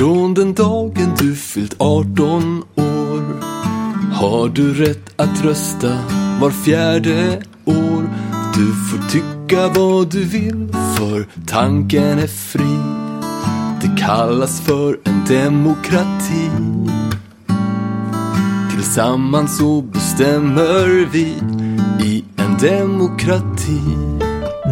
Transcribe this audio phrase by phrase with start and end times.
[0.00, 3.22] Från den dagen du fyllt 18 år
[4.12, 5.98] har du rätt att rösta
[6.40, 8.08] var fjärde år.
[8.54, 12.76] Du får tycka vad du vill för tanken är fri.
[13.82, 16.50] Det kallas för en demokrati.
[18.70, 21.34] Tillsammans så bestämmer vi
[22.06, 23.80] i en demokrati.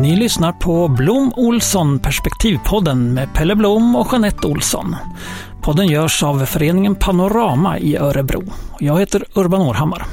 [0.01, 4.97] Ni lyssnar på Blom Olsson Perspektivpodden med Pelle Blom och Jeanette Olsson.
[5.63, 8.45] Podden görs av föreningen Panorama i Örebro.
[8.79, 10.05] Jag heter Urban Århammar.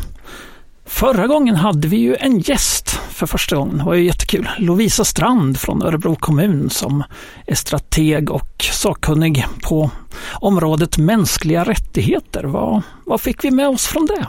[0.86, 3.78] Förra gången hade vi ju en gäst för första gången.
[3.78, 4.50] Det var ju jättekul.
[4.58, 7.04] Lovisa Strand från Örebro kommun som
[7.48, 9.92] är strateg och sakkunnig på
[10.34, 12.44] området mänskliga rättigheter.
[12.44, 14.28] Vad, vad fick vi med oss från det?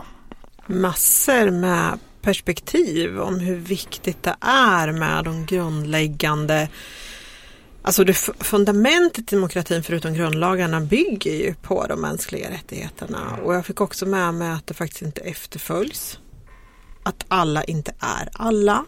[0.67, 6.69] Massor med perspektiv om hur viktigt det är med de grundläggande
[7.83, 13.67] Alltså det fundamentet i demokratin förutom grundlagarna bygger ju på de mänskliga rättigheterna och jag
[13.67, 16.19] fick också med mig att det faktiskt inte efterföljs.
[17.03, 18.85] Att alla inte är alla.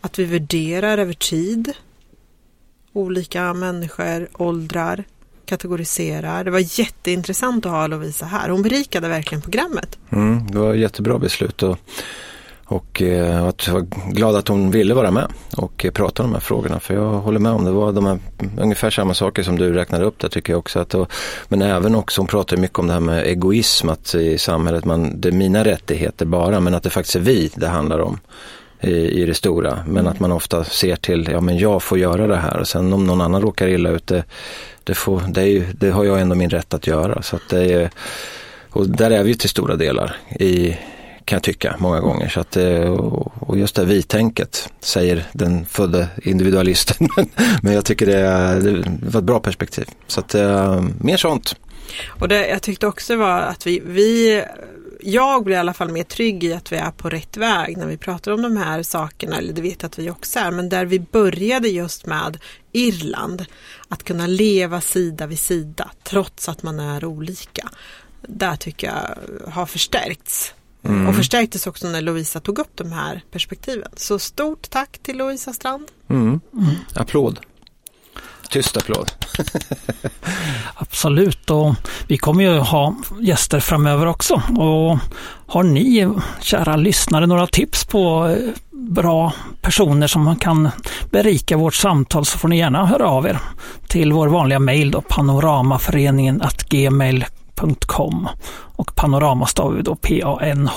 [0.00, 1.72] Att vi värderar över tid
[2.92, 5.04] olika människor, åldrar,
[5.50, 6.44] kategorisera.
[6.44, 8.48] Det var jätteintressant att ha Lovisa här.
[8.48, 9.98] Hon berikade verkligen programmet.
[10.10, 11.78] Mm, det var jättebra beslut och,
[12.64, 16.28] och eh, att jag var glad att hon ville vara med och eh, prata om
[16.28, 16.80] de här frågorna.
[16.80, 18.18] För jag håller med om det var de här,
[18.58, 20.78] ungefär samma saker som du räknade upp där tycker jag också.
[20.78, 21.12] Att och,
[21.48, 25.20] men även också, hon pratar mycket om det här med egoism, att i samhället man,
[25.20, 28.18] det är mina rättigheter bara, men att det faktiskt är vi det handlar om
[28.80, 29.84] i, i det stora.
[29.86, 32.92] Men att man ofta ser till, ja men jag får göra det här och sen
[32.92, 34.24] om någon annan råkar illa ut, det,
[34.84, 37.22] det, får, det, är ju, det har jag ändå min rätt att göra.
[37.22, 37.90] Så att det är,
[38.70, 40.76] och där är vi till stora delar i,
[41.24, 42.28] kan jag tycka många gånger.
[42.28, 42.90] Så att, eh,
[43.40, 47.08] och just det vi-tänket säger den födde individualisten.
[47.62, 48.22] Men jag tycker det,
[48.60, 49.88] det var ett bra perspektiv.
[50.06, 51.56] Så att, eh, mer sånt.
[52.08, 54.42] Och det, jag tyckte också var att vi, vi
[55.02, 57.86] jag blir i alla fall mer trygg i att vi är på rätt väg när
[57.86, 60.68] vi pratar om de här sakerna, eller det vet jag att vi också är, men
[60.68, 62.38] där vi började just med
[62.72, 63.44] Irland,
[63.88, 67.68] att kunna leva sida vid sida trots att man är olika.
[68.22, 69.16] Där tycker jag
[69.52, 70.54] har förstärkts.
[70.82, 71.06] Mm.
[71.06, 73.88] Och förstärktes också när Lovisa tog upp de här perspektiven.
[73.96, 75.84] Så stort tack till Lovisa Strand.
[76.08, 76.40] Mm.
[76.52, 76.74] Mm.
[76.94, 77.40] Applåd.
[78.50, 79.12] Tyst applåd.
[80.74, 81.74] Absolut och
[82.06, 84.42] vi kommer ju ha gäster framöver också.
[84.56, 84.98] Och
[85.46, 86.08] har ni,
[86.40, 88.36] kära lyssnare, några tips på eh,
[88.70, 90.70] bra personer som kan
[91.10, 93.38] berika vårt samtal så får ni gärna höra av er
[93.88, 98.28] till vår vanliga mejl panoramaföreningen gmail.com
[98.76, 100.70] och panorama stavar vi då P-A-N-H-O-R-A-M-A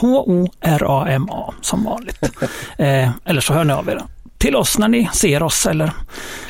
[1.62, 2.20] som vanligt.
[2.78, 4.02] eh, eller så hör ni av er
[4.44, 5.92] till oss när ni ser oss eller,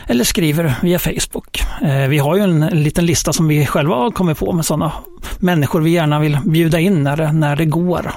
[0.07, 1.63] eller skriver via Facebook.
[1.81, 4.65] Eh, vi har ju en, en liten lista som vi själva har kommit på med
[4.65, 4.91] sådana
[5.39, 8.11] människor vi gärna vill bjuda in när, när det går.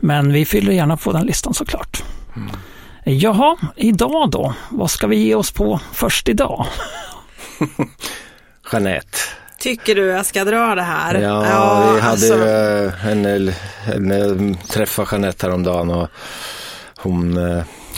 [0.00, 2.02] Men vi fyller gärna på den listan såklart.
[2.36, 2.50] Mm.
[3.04, 4.54] Jaha, idag då?
[4.70, 6.66] Vad ska vi ge oss på först idag?
[8.72, 9.18] Jeanette.
[9.58, 11.14] Tycker du jag ska dra det här?
[11.14, 12.34] Ja, ja vi hade alltså...
[13.08, 13.52] en, en,
[13.94, 16.08] en, en träffa Jeanette häromdagen och
[16.96, 17.38] hon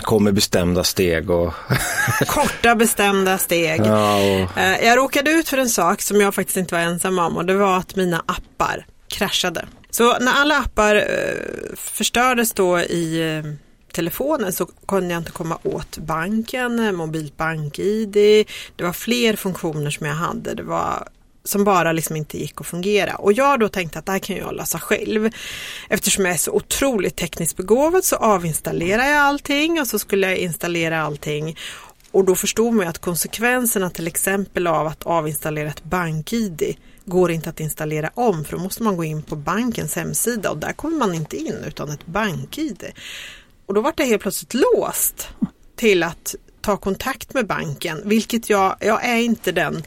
[0.06, 1.30] kom med bestämda steg.
[1.30, 1.54] Och
[2.26, 3.80] Korta bestämda steg.
[3.84, 4.58] Ja, och...
[4.58, 7.44] Eh, jag råkade ut för en sak som jag faktiskt inte var ensam om och
[7.44, 9.66] det var att mina appar kraschade.
[9.90, 13.52] Så när alla appar eh, förstördes då i eh,
[13.92, 18.12] telefonen så kunde jag inte komma åt banken, mobilt bank-id.
[18.76, 20.54] Det var fler funktioner som jag hade.
[20.54, 21.08] Det var
[21.46, 23.14] som bara liksom inte gick att fungera.
[23.14, 25.30] Och jag då tänkte att det här kan jag lösa själv.
[25.88, 30.36] Eftersom jag är så otroligt tekniskt begåvad så avinstallerar jag allting och så skulle jag
[30.36, 31.56] installera allting.
[32.10, 37.50] Och då förstod man att konsekvenserna till exempel av att avinstallera ett bank-id går inte
[37.50, 40.96] att installera om för då måste man gå in på bankens hemsida och där kommer
[40.96, 42.84] man inte in utan ett bank-id.
[43.66, 45.28] Och då var det helt plötsligt låst
[45.76, 49.82] till att ta kontakt med banken, vilket jag, jag är inte den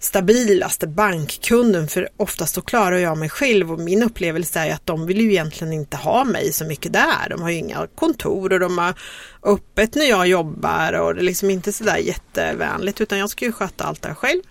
[0.00, 5.06] stabilaste bankkunden för oftast så klarar jag mig själv och min upplevelse är att de
[5.06, 7.28] vill ju egentligen inte ha mig så mycket där.
[7.30, 8.94] De har ju inga kontor och de har
[9.42, 13.52] öppet när jag jobbar och det är liksom inte sådär jättevänligt utan jag ska ju
[13.52, 14.42] sköta allt det här själv.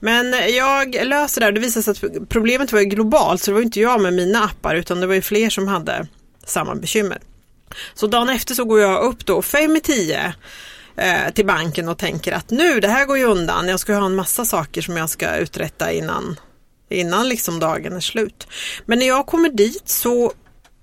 [0.00, 3.54] Men jag löser det och det visade sig att problemet var ju globalt så det
[3.54, 6.06] var inte jag med mina appar utan det var ju fler som hade
[6.44, 7.18] samma bekymmer.
[7.94, 10.34] Så dagen efter så går jag upp då fem i tio
[10.96, 13.68] eh, till banken och tänker att nu, det här går ju undan.
[13.68, 16.40] Jag ska ha en massa saker som jag ska uträtta innan,
[16.88, 18.46] innan liksom dagen är slut.
[18.86, 20.32] Men när jag kommer dit så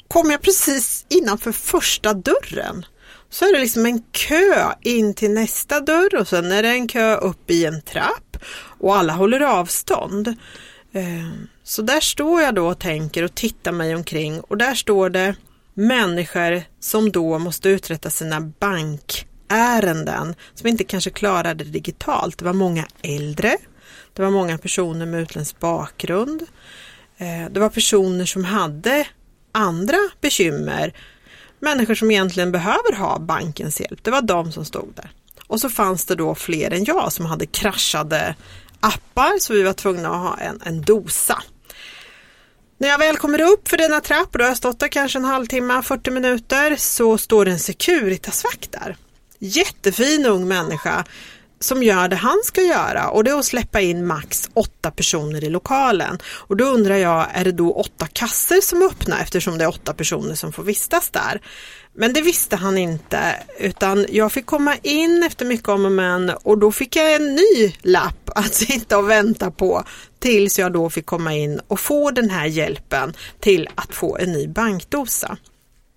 [0.07, 2.85] kommer jag precis innanför första dörren.
[3.29, 6.87] så är det liksom en kö in till nästa dörr och sen är det en
[6.87, 8.37] kö upp i en trapp
[8.79, 10.27] och alla håller avstånd.
[10.93, 15.09] Eh, så där står jag då och tänker och tittar mig omkring och där står
[15.09, 15.35] det
[15.73, 22.37] människor som då måste uträtta sina bank ärenden som inte kanske klarade det digitalt.
[22.37, 23.57] Det var många äldre,
[24.13, 26.41] det var många personer med utländsk bakgrund,
[27.17, 29.07] eh, det var personer som hade
[29.51, 30.93] andra bekymmer,
[31.59, 34.03] människor som egentligen behöver ha bankens hjälp.
[34.03, 35.11] Det var de som stod där.
[35.47, 38.35] Och så fanns det då fler än jag som hade kraschade
[38.79, 41.43] appar så vi var tvungna att ha en, en dosa.
[42.77, 45.19] När jag väl kommer upp för denna trapp, och då har jag stått där kanske
[45.19, 48.97] en halvtimme, 40 minuter, så står det en Securitasvakt där.
[49.39, 51.05] Jättefin ung människa
[51.63, 55.43] som gör det han ska göra och det är att släppa in max åtta personer
[55.43, 56.19] i lokalen.
[56.25, 59.69] Och då undrar jag, är det då åtta kasser som är öppna eftersom det är
[59.69, 61.41] åtta personer som får vistas där?
[61.95, 66.29] Men det visste han inte utan jag fick komma in efter mycket om och men
[66.29, 69.83] och då fick jag en ny lapp att sitta och vänta på
[70.19, 74.31] tills jag då fick komma in och få den här hjälpen till att få en
[74.31, 75.37] ny bankdosa.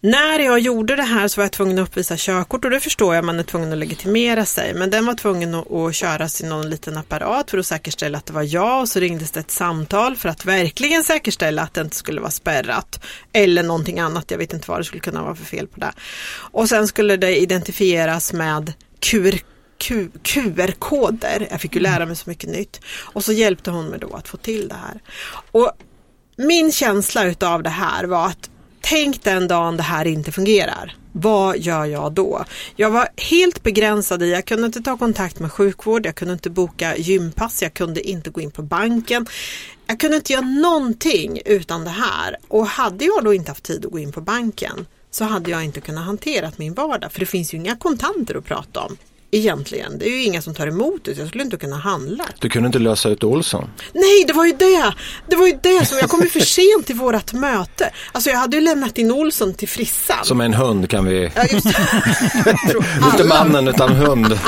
[0.00, 3.14] När jag gjorde det här så var jag tvungen att uppvisa körkort och det förstår
[3.14, 4.75] jag, man är tvungen att legitimera sig.
[4.75, 8.26] Men den var tvungen att, att köras i någon liten apparat för att säkerställa att
[8.26, 11.81] det var jag och så ringdes det ett samtal för att verkligen säkerställa att det
[11.81, 13.04] inte skulle vara spärrat.
[13.32, 15.93] Eller någonting annat, jag vet inte vad det skulle kunna vara för fel på det.
[16.34, 19.38] Och sen skulle det identifieras med QR
[20.22, 21.49] QR-koder.
[21.50, 22.81] Jag fick ju lära mig så mycket nytt.
[22.87, 25.00] Och så hjälpte hon mig då att få till det här.
[25.50, 25.72] Och
[26.37, 28.50] min känsla utav det här var att
[28.88, 30.97] Tänk den dagen det här inte fungerar.
[31.12, 32.44] Vad gör jag då?
[32.77, 36.50] Jag var helt begränsad i, jag kunde inte ta kontakt med sjukvård, jag kunde inte
[36.50, 39.27] boka gympass, jag kunde inte gå in på banken.
[39.87, 42.37] Jag kunde inte göra någonting utan det här.
[42.49, 45.65] Och hade jag då inte haft tid att gå in på banken så hade jag
[45.65, 47.12] inte kunnat hantera min vardag.
[47.12, 48.97] För det finns ju inga kontanter att prata om
[49.37, 49.99] egentligen.
[49.99, 52.25] Det är ju inga som tar emot det, jag skulle inte kunna handla.
[52.38, 53.71] Du kunde inte lösa ut Olsson?
[53.93, 54.94] Nej, det var ju det!
[55.29, 57.91] Det var ju det som, jag kom ju för sent till vårat möte.
[58.12, 60.25] Alltså jag hade ju lämnat in Olsson till frissan.
[60.25, 61.31] Som en hund kan vi...
[61.35, 61.67] Ja, just
[63.12, 64.27] Inte mannen utan hund.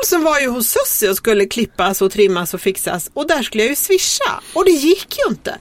[0.00, 3.62] Olsson var ju hos Sussie och skulle klippas och trimmas och fixas och där skulle
[3.62, 5.58] jag ju swisha och det gick ju inte.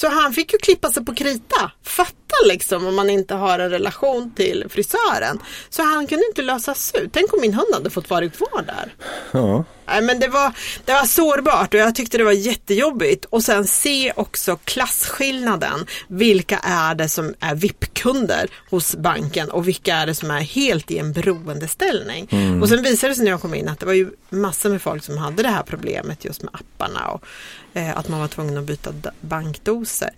[0.00, 1.70] Så han fick ju klippa sig på krita.
[1.82, 5.38] Fatta liksom om man inte har en relation till frisören.
[5.68, 7.10] Så han kunde inte lösas ut.
[7.12, 8.94] Tänk om min hund hade fått vara kvar där.
[9.32, 9.64] Ja.
[9.86, 10.52] Nej, men det var,
[10.84, 13.24] det var sårbart och jag tyckte det var jättejobbigt.
[13.24, 15.86] Och sen se också klasskillnaden.
[16.08, 20.90] Vilka är det som är VIP-kunder hos banken och vilka är det som är helt
[20.90, 22.28] i en beroendeställning.
[22.30, 22.62] Mm.
[22.62, 24.82] Och sen visade det sig när jag kom in att det var ju massor med
[24.82, 27.24] folk som hade det här problemet just med apparna och
[27.74, 30.10] Eh, att man var tvungen att byta bankdoser.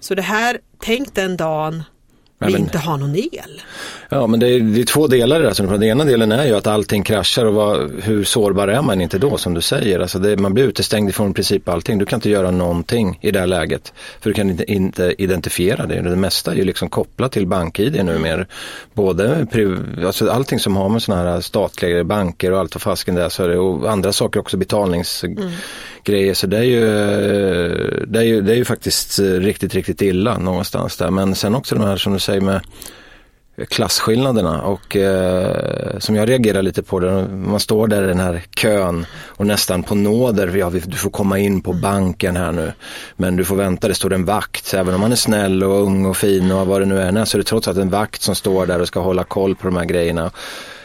[0.00, 1.84] Så det här, tänk den dagen
[2.38, 3.62] vi men, inte har någon el.
[4.08, 5.48] Ja, men det är, det är två delar i det.
[5.48, 9.00] Alltså, den ena delen är ju att allting kraschar och vad, hur sårbar är man
[9.00, 10.00] inte då som du säger.
[10.00, 11.98] Alltså det, man blir utestängd ifrån i princip allting.
[11.98, 13.92] Du kan inte göra någonting i det här läget.
[14.20, 16.00] För du kan inte, inte identifiera det.
[16.00, 18.46] Det mesta är ju liksom kopplat till bank-id numera.
[18.94, 19.46] Både
[20.06, 23.28] alltså allting som har med sådana här statliga banker och allt vad fasken det är.
[23.28, 25.42] Så är det, och andra saker också, betalningsgrejer.
[26.06, 26.34] Mm.
[26.34, 26.80] Så det är, ju,
[28.06, 31.10] det, är ju, det är ju faktiskt riktigt, riktigt illa någonstans där.
[31.10, 32.60] Men sen också de här som du sig med
[33.68, 38.42] klasskillnaderna och eh, som jag reagerar lite på det, man står där i den här
[38.56, 42.72] kön och nästan på nåder, ja, du får komma in på banken här nu
[43.16, 46.06] men du får vänta, det står en vakt, även om man är snäll och ung
[46.06, 48.34] och fin och vad det nu är, så är det trots allt en vakt som
[48.34, 50.30] står där och ska hålla koll på de här grejerna.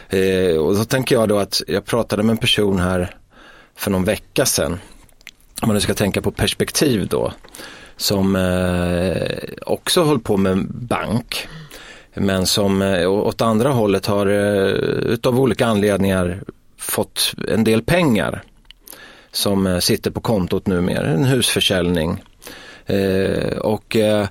[0.08, 3.16] Eh, och då tänker jag då att jag pratade med en person här
[3.76, 4.72] för någon vecka sedan,
[5.62, 7.32] om man nu ska tänka på perspektiv då,
[7.96, 11.48] som eh, också håller på med bank.
[12.14, 14.72] Men som eh, åt andra hållet har eh,
[15.12, 16.42] utav olika anledningar
[16.78, 18.42] fått en del pengar
[19.32, 22.22] som eh, sitter på kontot numera, en husförsäljning.
[22.86, 24.26] Eh, och eh,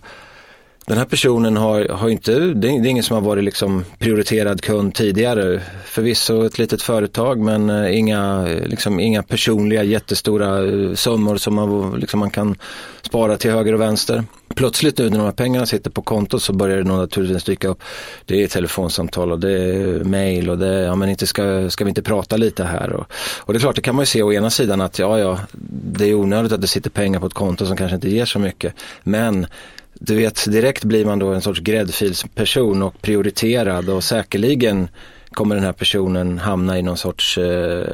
[0.86, 4.96] den här personen har, har inte, det är, ingen som har varit liksom prioriterad kund
[4.96, 5.62] tidigare.
[5.86, 12.00] Förvisso ett litet företag men eh, inga, liksom, inga personliga jättestora eh, summor som man,
[12.00, 12.56] liksom, man kan
[13.02, 14.24] spara till höger och vänster.
[14.56, 17.68] Plötsligt nu när de här pengarna sitter på kontot så börjar det nog naturligtvis dyka
[17.68, 17.84] upp.
[18.26, 21.84] Det är telefonsamtal och det är mail och det är, ja men inte ska, ska
[21.84, 22.94] vi inte prata lite här.
[22.94, 23.06] Och,
[23.40, 25.40] och det är klart, det kan man ju se å ena sidan att ja, ja,
[25.84, 28.40] det är onödigt att det sitter pengar på ett konto som kanske inte ger så
[28.40, 28.74] mycket.
[29.04, 29.48] Men
[29.94, 34.88] du vet, direkt blir man då en sorts gräddfilsperson och prioriterad och säkerligen
[35.32, 37.88] kommer den här personen hamna i någon sorts, eh,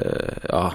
[0.50, 0.74] ja,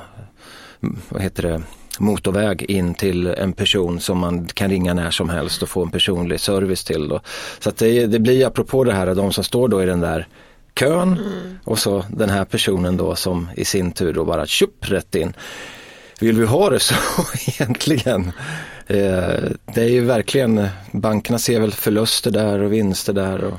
[1.09, 1.63] vad heter det,
[1.99, 5.91] motorväg in till en person som man kan ringa när som helst och få en
[5.91, 7.09] personlig service till.
[7.09, 7.21] Då.
[7.59, 10.29] Så att det, det blir apropå det här, de som står då i den där
[10.79, 11.59] kön mm.
[11.65, 15.33] och så den här personen då som i sin tur då bara tjup rätt in.
[16.21, 16.95] Vill vi ha det så
[17.47, 18.33] egentligen?
[18.87, 23.45] Eh, det är ju verkligen, bankerna ser väl förluster där och vinster där.
[23.45, 23.59] Och...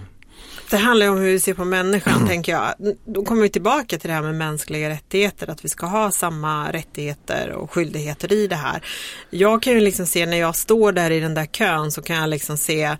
[0.70, 2.28] Det handlar om hur vi ser på människan mm.
[2.28, 2.74] tänker jag.
[3.06, 6.72] Då kommer vi tillbaka till det här med mänskliga rättigheter, att vi ska ha samma
[6.72, 8.84] rättigheter och skyldigheter i det här.
[9.30, 12.16] Jag kan ju liksom se när jag står där i den där kön så kan
[12.16, 12.96] jag liksom se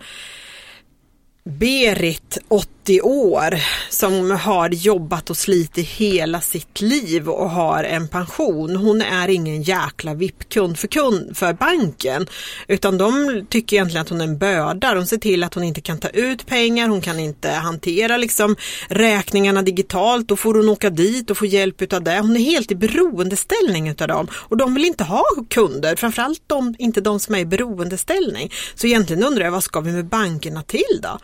[1.48, 3.54] Berit, 80 år,
[3.90, 8.76] som har jobbat och slitit hela sitt liv och har en pension.
[8.76, 12.26] Hon är ingen jäkla VIP-kund för, kund för banken.
[12.68, 14.94] Utan de tycker egentligen att hon är en börda.
[14.94, 18.56] De ser till att hon inte kan ta ut pengar, hon kan inte hantera liksom
[18.88, 20.28] räkningarna digitalt.
[20.28, 22.18] Då får hon åka dit och få hjälp av det.
[22.18, 24.28] Hon är helt i beroendeställning av dem.
[24.32, 28.52] Och de vill inte ha kunder, framförallt de, inte de som är i beroendeställning.
[28.74, 31.18] Så egentligen undrar jag, vad ska vi med bankerna till då?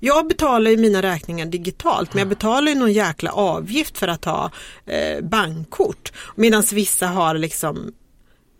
[0.00, 4.24] Jag betalar ju mina räkningar digitalt men jag betalar ju någon jäkla avgift för att
[4.24, 4.50] ha
[4.86, 6.12] eh, bankkort.
[6.34, 7.92] Medan vissa har liksom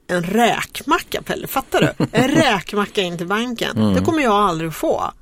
[0.08, 2.06] en räkmacka, Pelle, fattar du?
[2.12, 3.76] En räkmacka in till banken.
[3.76, 3.94] Mm.
[3.94, 5.12] Det kommer jag aldrig få.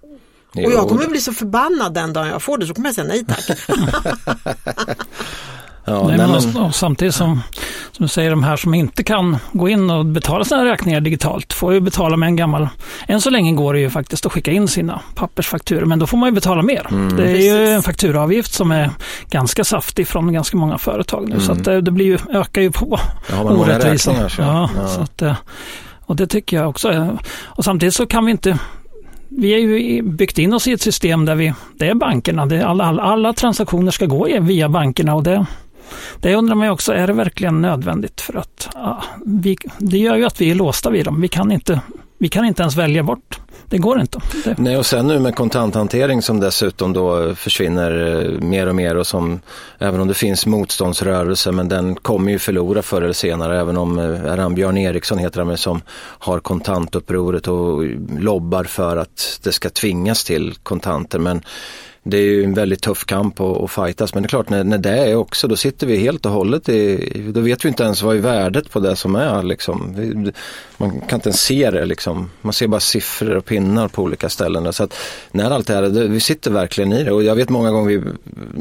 [0.55, 3.07] Och jag kommer bli så förbannad den dagen jag får det så kommer jag säga
[3.07, 3.69] nej tack.
[5.85, 6.73] Ja, nej, men, men...
[6.73, 7.41] samtidigt som,
[7.93, 11.53] som du säger, de här som inte kan gå in och betala sina räkningar digitalt
[11.53, 12.69] får ju betala med en gammal...
[13.07, 16.17] Än så länge går det ju faktiskt att skicka in sina pappersfakturor, men då får
[16.17, 16.87] man ju betala mer.
[16.91, 17.17] Mm.
[17.17, 17.53] Det är Precis.
[17.53, 18.91] ju en fakturaavgift som är
[19.31, 21.47] ganska saftig från ganska många företag nu, mm.
[21.47, 22.99] så att det, det blir ju, ökar ju på
[23.33, 24.15] orättvisan.
[24.39, 24.89] Ja, ja.
[24.89, 25.37] Så att, eh,
[26.07, 27.17] och det tycker jag också.
[27.45, 28.59] Och samtidigt så kan vi inte
[29.29, 32.57] vi är ju byggt in oss i ett system där vi, det är bankerna, det
[32.57, 35.47] är alla, alla, alla transaktioner ska gå via bankerna och det,
[36.21, 38.21] det undrar man ju också, är det verkligen nödvändigt?
[38.21, 41.21] För att ja, vi, det gör ju att vi är låsta vid dem.
[41.21, 41.81] Vi kan inte,
[42.19, 43.41] vi kan inte ens välja bort.
[43.69, 44.21] Det går inte.
[44.45, 44.59] Det.
[44.59, 49.07] Nej, och sen nu med kontanthantering som dessutom då försvinner eh, mer och mer och
[49.07, 49.41] som
[49.79, 53.99] även om det finns motståndsrörelse men den kommer ju förlora förr eller senare även om
[53.99, 55.81] eh, är han Björn Eriksson heter han som
[56.19, 57.85] har kontantupproret och
[58.19, 61.43] lobbar för att det ska tvingas till kontanter men
[62.07, 64.65] det är ju en väldigt tuff kamp att, att fightas men det är klart när,
[64.65, 67.83] när det är också då sitter vi helt och hållet i, då vet vi inte
[67.83, 69.95] ens vad är värdet på det som är liksom.
[70.77, 72.31] Man kan inte ens se det liksom.
[72.41, 74.73] Man ser bara siffror och pinnar på olika ställen.
[74.73, 74.95] Så att
[75.31, 77.89] när allt det här, det, vi sitter verkligen i det och jag vet många gånger
[77.89, 78.03] vi,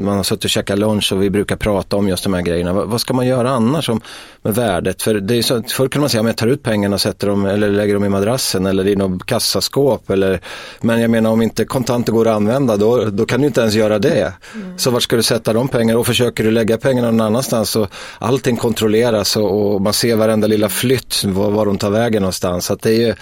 [0.02, 2.74] man har suttit och käkat lunch och vi brukar prata om just de här grejerna.
[2.74, 4.02] Vad, vad ska man göra annars om,
[4.42, 5.02] med värdet?
[5.02, 7.28] För det är så, förr kunde man säga om jag tar ut pengarna och sätter
[7.28, 10.10] dem eller lägger dem i madrassen eller i något kassaskåp.
[10.10, 10.40] Eller,
[10.82, 13.74] men jag menar om inte kontanter går att använda då, då kan du inte ens
[13.74, 14.34] göra det.
[14.56, 14.78] Mm.
[14.78, 17.88] Så vart ska du sätta de pengarna och försöker du lägga pengarna någon annanstans så
[18.20, 22.66] allting kontrolleras och, och man ser varenda lilla flytt var, var de tar vägen någonstans.
[22.66, 23.16] Så det är ju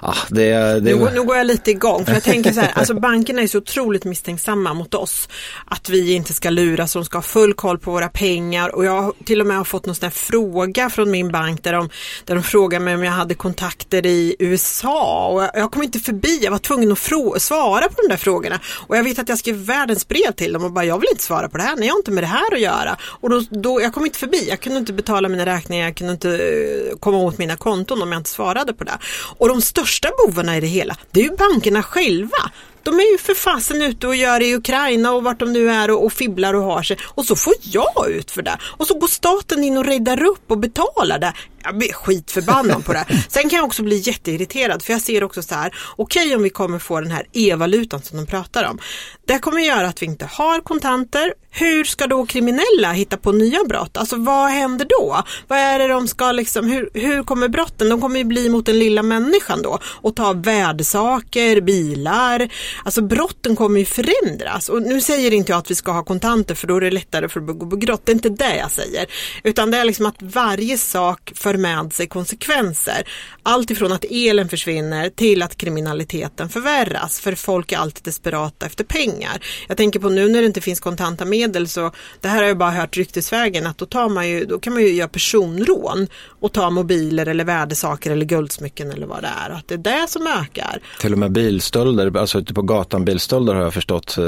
[0.00, 0.80] ah, det, det...
[0.80, 3.58] Nu, nu, går jag lite igång för jag tänker så här, alltså bankerna är så
[3.58, 5.28] otroligt misstänksamma mot oss.
[5.66, 9.02] Att vi inte ska luras, de ska ha full koll på våra pengar och jag
[9.02, 11.90] har till och med har fått någon sån här fråga från min bank där de,
[12.24, 15.98] där de frågar mig om jag hade kontakter i USA och jag, jag kom inte
[15.98, 19.38] förbi, jag var tvungen att svara på de där frågorna och jag vet att jag
[19.40, 21.86] skrev världens brev till dem och bara jag vill inte svara på det här, nej
[21.86, 24.48] jag har inte med det här att göra och då, då, jag kom inte förbi,
[24.48, 28.12] jag kunde inte betala mina räkningar, jag kunde inte eh, komma åt mina konton om
[28.12, 28.98] jag inte svarade på det.
[29.38, 32.50] Och de största bovarna i det hela, det är ju bankerna själva.
[32.82, 35.90] De är ju för fasen ute och gör i Ukraina och vart de nu är
[35.90, 36.96] och, och fibblar och har sig.
[37.04, 38.58] Och så får jag ut för det.
[38.62, 41.32] Och så går staten in och räddar upp och betalar det.
[41.62, 43.06] Jag blir skitförbannad på det.
[43.28, 46.42] Sen kan jag också bli jätteirriterad för jag ser också så här, okej okay, om
[46.42, 48.78] vi kommer få den här e-valutan som de pratar om.
[49.26, 51.34] Det kommer göra att vi inte har kontanter.
[51.52, 53.96] Hur ska då kriminella hitta på nya brott?
[53.96, 55.22] Alltså vad händer då?
[55.48, 57.88] Vad är det de ska liksom, hur, hur kommer brotten?
[57.88, 62.48] De kommer ju bli mot den lilla människan då och ta värdesaker, bilar.
[62.84, 66.54] Alltså brotten kommer ju förändras och nu säger inte jag att vi ska ha kontanter
[66.54, 68.02] för då är det lättare för att begå brott.
[68.04, 69.06] Det är inte det jag säger.
[69.42, 73.08] Utan det är liksom att varje sak för med sig konsekvenser.
[73.42, 78.84] Allt ifrån att elen försvinner till att kriminaliteten förvärras för folk är alltid desperata efter
[78.84, 79.40] pengar.
[79.68, 82.58] Jag tänker på nu när det inte finns kontanta medel så det här har jag
[82.58, 86.06] bara hört ryktesvägen att då, tar man ju, då kan man ju göra personrån
[86.40, 89.50] och ta mobiler eller värdesaker eller guldsmycken eller vad det är.
[89.50, 90.80] Att det är det som ökar.
[91.00, 94.24] Till och med bilstölder, alltså ute på gatan bilstölder har jag förstått eh,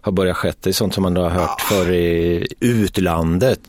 [0.00, 0.58] har börjat skett.
[0.60, 1.76] Det är sånt som man har hört ja.
[1.76, 3.60] för i utlandet.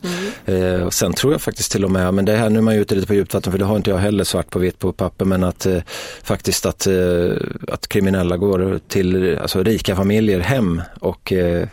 [0.46, 0.80] Mm.
[0.82, 2.80] Eh, sen tror jag faktiskt till och med, men det här nu är man ju
[2.80, 4.92] ute lite på djupt vatten för det har inte jag heller svart på vitt på
[4.92, 5.78] papper men att eh,
[6.22, 7.36] faktiskt att, eh,
[7.68, 11.68] att kriminella går till alltså, rika familjer hem och eh,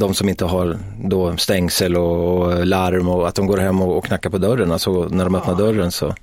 [0.00, 4.04] de som inte har då stängsel och, larm och att de går hem och, och
[4.04, 6.14] knackar på dörren, alltså när de öppnar dörren så.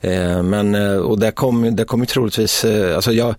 [0.00, 3.34] Eh, men, eh, och det kommer det kom ju troligtvis, eh, alltså jag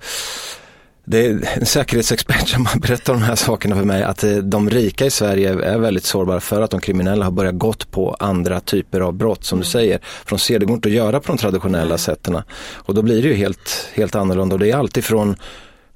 [1.06, 5.06] det är en säkerhetsexpert som har berättat de här sakerna för mig att de rika
[5.06, 9.02] i Sverige är väldigt sårbara för att de kriminella har börjat gått på andra typer
[9.02, 9.72] av brott som du mm.
[9.72, 10.00] säger.
[10.04, 12.42] För de ser det går inte att göra på de traditionella sätten.
[12.74, 15.36] Och då blir det ju helt, helt annorlunda och det är alltid från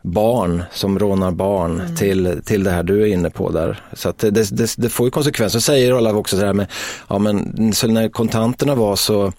[0.07, 1.95] barn som rånar barn mm.
[1.95, 3.81] till, till det här du är inne på där.
[3.93, 5.59] Så det, det, det får ju konsekvenser.
[5.59, 6.67] Så säger alla också så här med,
[7.07, 9.33] ja men så när kontanterna var så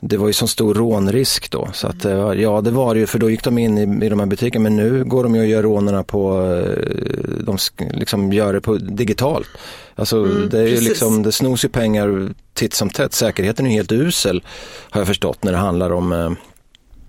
[0.00, 1.68] det var ju så stor rånrisk då.
[1.72, 4.08] Så att, eh, ja, det var det ju, för då gick de in i, i
[4.08, 4.62] de här butikerna.
[4.62, 7.58] Men nu går de ju och gör rånerna på, eh, de
[7.92, 9.48] liksom gör det på digitalt.
[9.94, 13.12] Alltså mm, det är ju liksom, det snos ju pengar titt som tätt.
[13.12, 14.42] Säkerheten är ju helt usel
[14.90, 16.30] har jag förstått när det handlar om eh,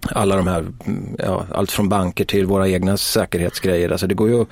[0.01, 0.65] alla de här,
[1.17, 3.89] ja, allt från banker till våra egna säkerhetsgrejer.
[3.89, 4.45] Alltså det går ju,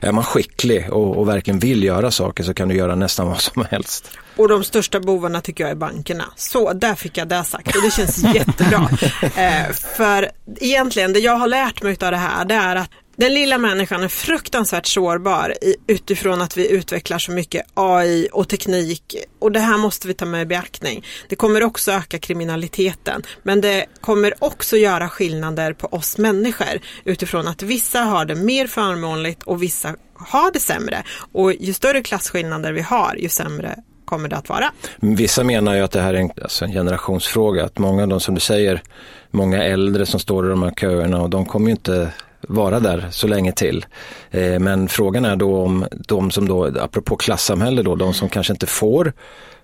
[0.00, 3.40] är man skicklig och, och, verkligen vill göra saker så kan du göra nästan vad
[3.40, 4.10] som helst.
[4.36, 6.24] Och de största bovarna tycker jag är bankerna.
[6.36, 8.88] Så där fick jag det sagt och det känns jättebra.
[9.36, 10.30] Eh, för
[10.60, 12.90] egentligen det jag har lärt mig av det här det är att
[13.22, 15.54] den lilla människan är fruktansvärt sårbar
[15.86, 20.24] utifrån att vi utvecklar så mycket AI och teknik och det här måste vi ta
[20.24, 21.04] med i beaktning.
[21.28, 27.48] Det kommer också öka kriminaliteten men det kommer också göra skillnader på oss människor utifrån
[27.48, 31.02] att vissa har det mer förmånligt och vissa har det sämre
[31.32, 34.72] och ju större klasskillnader vi har ju sämre kommer det att vara.
[35.00, 38.20] Vissa menar ju att det här är en, alltså en generationsfråga, att många av de
[38.20, 38.82] som du säger,
[39.30, 42.12] många äldre som står i de här köerna och de kommer ju inte
[42.48, 43.86] vara där så länge till.
[44.30, 48.52] Eh, men frågan är då om de som då, apropå klassamhälle då, de som kanske
[48.52, 49.12] inte får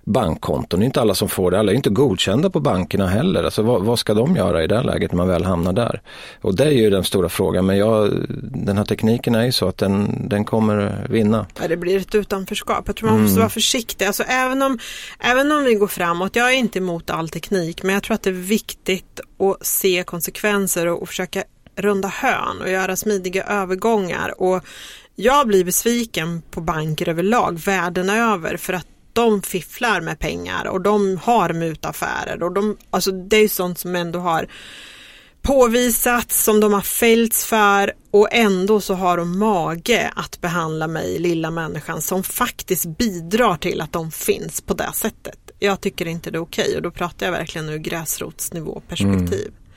[0.08, 3.44] bankkonton, det är inte alla som får det, alla är inte godkända på bankerna heller.
[3.44, 6.02] Alltså vad, vad, ska de göra i det läget när man väl hamnar där?
[6.40, 9.68] Och det är ju den stora frågan, men jag, den här tekniken är ju så
[9.68, 11.46] att den, den kommer vinna.
[11.60, 12.82] Ja, det blir ett utanförskap.
[12.86, 13.40] Jag tror man måste mm.
[13.40, 14.04] vara försiktig.
[14.04, 14.78] Alltså, även, om,
[15.18, 18.22] även om vi går framåt, jag är inte emot all teknik, men jag tror att
[18.22, 21.44] det är viktigt att se konsekvenser och, och försöka
[21.78, 24.40] runda hörn och göra smidiga övergångar.
[24.40, 24.64] Och
[25.16, 30.80] jag blir besviken på banker överlag världen över för att de fifflar med pengar och
[30.80, 34.48] de har mutaffärer och de, alltså det är sånt som ändå har
[35.42, 41.18] påvisats, som de har fällts för och ändå så har de mage att behandla mig,
[41.18, 45.38] lilla människan, som faktiskt bidrar till att de finns på det sättet.
[45.58, 49.46] Jag tycker inte det är okej och då pratar jag verkligen ur gräsrotsnivå perspektiv.
[49.48, 49.67] Mm.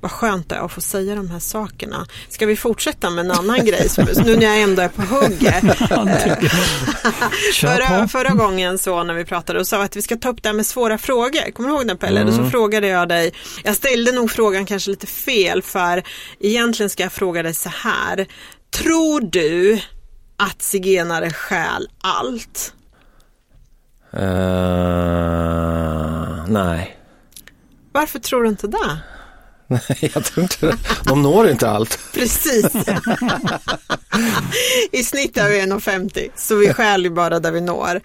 [0.00, 2.06] Vad skönt det är att få säga de här sakerna.
[2.28, 3.88] Ska vi fortsätta med en annan grej
[4.24, 5.64] nu när jag ändå är på hugget?
[7.54, 10.48] förra, förra gången så när vi pratade och sa att vi ska ta upp det
[10.48, 11.50] här med svåra frågor.
[11.50, 12.20] Kommer du ihåg det Pelle?
[12.20, 12.36] Mm.
[12.36, 13.32] Så frågade jag dig,
[13.64, 16.02] jag ställde nog frågan kanske lite fel för
[16.40, 18.26] egentligen ska jag fråga dig så här.
[18.70, 19.80] Tror du
[20.36, 22.72] att zigenare stjäl allt?
[24.14, 24.20] Uh,
[26.48, 26.96] nej.
[27.92, 28.98] Varför tror du inte det?
[29.68, 30.76] Nej, jag tror inte det.
[31.04, 31.98] De når inte allt.
[32.14, 32.66] Precis.
[34.92, 38.00] I snitt är vi 1,50 så vi stjäl ju bara där vi når.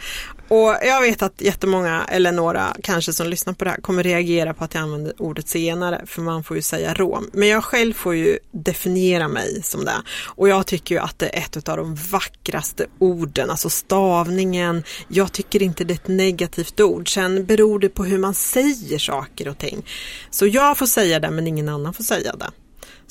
[0.52, 4.54] Och jag vet att jättemånga, eller några kanske som lyssnar på det här, kommer reagera
[4.54, 7.30] på att jag använder ordet senare, för man får ju säga rom.
[7.34, 10.02] Men jag själv får ju definiera mig som det.
[10.26, 14.84] Och jag tycker ju att det är ett av de vackraste orden, alltså stavningen.
[15.08, 17.14] Jag tycker inte det är ett negativt ord.
[17.14, 19.86] Sen beror det på hur man säger saker och ting.
[20.30, 22.50] Så jag får säga det, men ingen annan får säga det.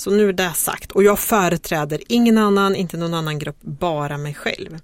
[0.00, 4.18] Så nu är det sagt och jag företräder ingen annan, inte någon annan grupp, bara
[4.18, 4.78] mig själv.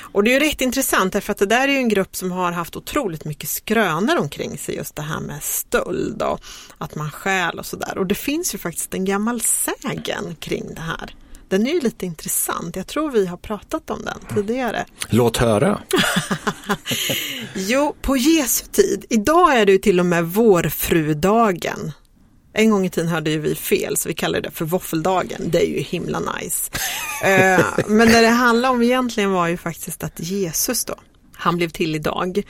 [0.00, 2.32] Och det är ju rätt intressant därför att det där är ju en grupp som
[2.32, 6.40] har haft otroligt mycket skrönor omkring sig, just det här med stöld och
[6.78, 7.98] att man stjäl och sådär.
[7.98, 11.14] Och det finns ju faktiskt en gammal sägen kring det här.
[11.48, 12.76] Den är ju lite intressant.
[12.76, 14.84] Jag tror vi har pratat om den tidigare.
[15.08, 15.80] Låt höra.
[17.54, 19.04] jo, på Jesu tid.
[19.08, 21.92] Idag är det ju till och med vårfrudagen.
[22.52, 25.50] En gång i tiden hade ju vi fel så vi kallade det för våffeldagen.
[25.50, 26.70] Det är ju himla nice.
[27.24, 30.94] Eh, men det det handlade om egentligen var ju faktiskt att Jesus då,
[31.32, 32.42] han blev till idag.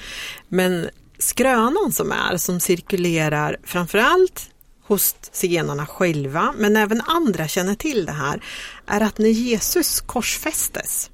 [0.48, 4.50] Men skrönan som är, som cirkulerar framförallt
[4.82, 8.44] hos zigenarna själva, men även andra känner till det här,
[8.86, 11.10] är att när Jesus korsfästes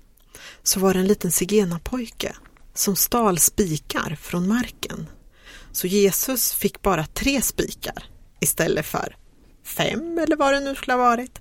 [0.63, 2.33] så var det en liten zigenarpojke
[2.75, 5.07] som stal spikar från marken.
[5.73, 9.17] Så Jesus fick bara tre spikar istället för
[9.65, 11.41] fem eller vad det nu skulle ha varit.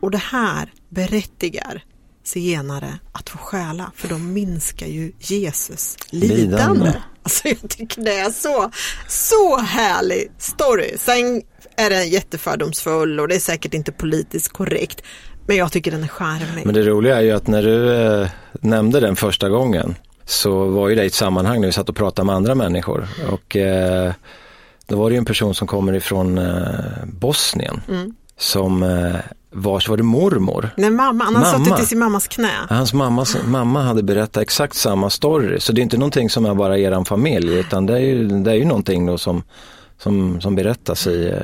[0.00, 1.84] Och det här berättigar
[2.24, 6.42] zigenare att få stjäla för de minskar ju Jesus lidande.
[6.42, 6.92] lidande.
[7.22, 8.70] Alltså jag tycker det är så,
[9.08, 10.94] så härlig story.
[10.98, 11.42] Sen
[11.76, 15.02] är den jättefördomsfull och det är säkert inte politiskt korrekt.
[15.46, 16.66] Men jag tycker den är charmig.
[16.66, 20.88] Men det roliga är ju att när du eh, nämnde den första gången så var
[20.88, 23.08] ju det i ett sammanhang när vi satt och pratade med andra människor.
[23.28, 24.12] Och eh,
[24.86, 26.64] då var det ju en person som kommer ifrån eh,
[27.06, 28.14] Bosnien Mm.
[28.38, 29.14] som eh,
[29.52, 30.70] vars var det mormor.
[30.76, 31.46] Nej, mamma, han Mamma.
[31.64, 32.50] suttit i sin mammas knä.
[32.68, 35.60] Hans mammas, mamma hade berättat exakt samma story.
[35.60, 38.50] Så det är inte någonting som är bara eran familj utan det är ju, det
[38.50, 39.42] är ju någonting då som,
[39.98, 41.34] som, som berättas i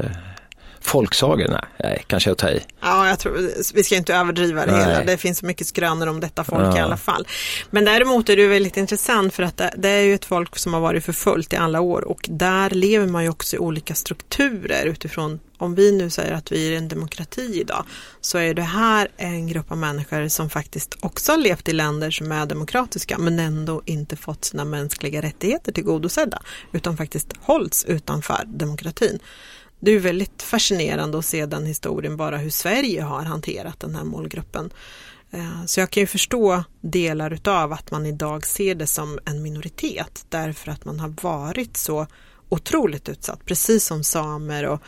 [0.83, 1.49] folksagor.
[1.49, 2.61] Nej, nej, kanske jag tar i.
[2.81, 4.85] Ja, jag tror, vi ska inte överdriva det Nej.
[4.85, 5.05] hela.
[5.05, 6.85] Det finns så mycket skrönor om detta folk i Ja.
[6.85, 7.27] alla fall.
[7.71, 10.75] Men däremot är det väldigt intressant för att det, det är ju ett folk som
[10.75, 14.87] har varit förföljt i alla år och där lever man ju också i olika strukturer
[14.87, 17.85] utifrån om vi nu säger att vi är en demokrati idag
[18.21, 22.11] så är det här en grupp av människor som faktiskt också har levt i länder
[22.11, 26.42] som är demokratiska men ändå inte fått sina mänskliga rättigheter tillgodosedda
[26.73, 29.18] utan faktiskt hållits utanför demokratin.
[29.85, 34.05] Det är väldigt fascinerande att se den historien, bara hur Sverige har hanterat den här
[34.05, 34.71] målgruppen.
[35.31, 39.42] Eh, så jag kan ju förstå delar utav att man idag ser det som en
[39.42, 42.07] minoritet därför att man har varit så
[42.49, 44.83] otroligt utsatt, precis som samer och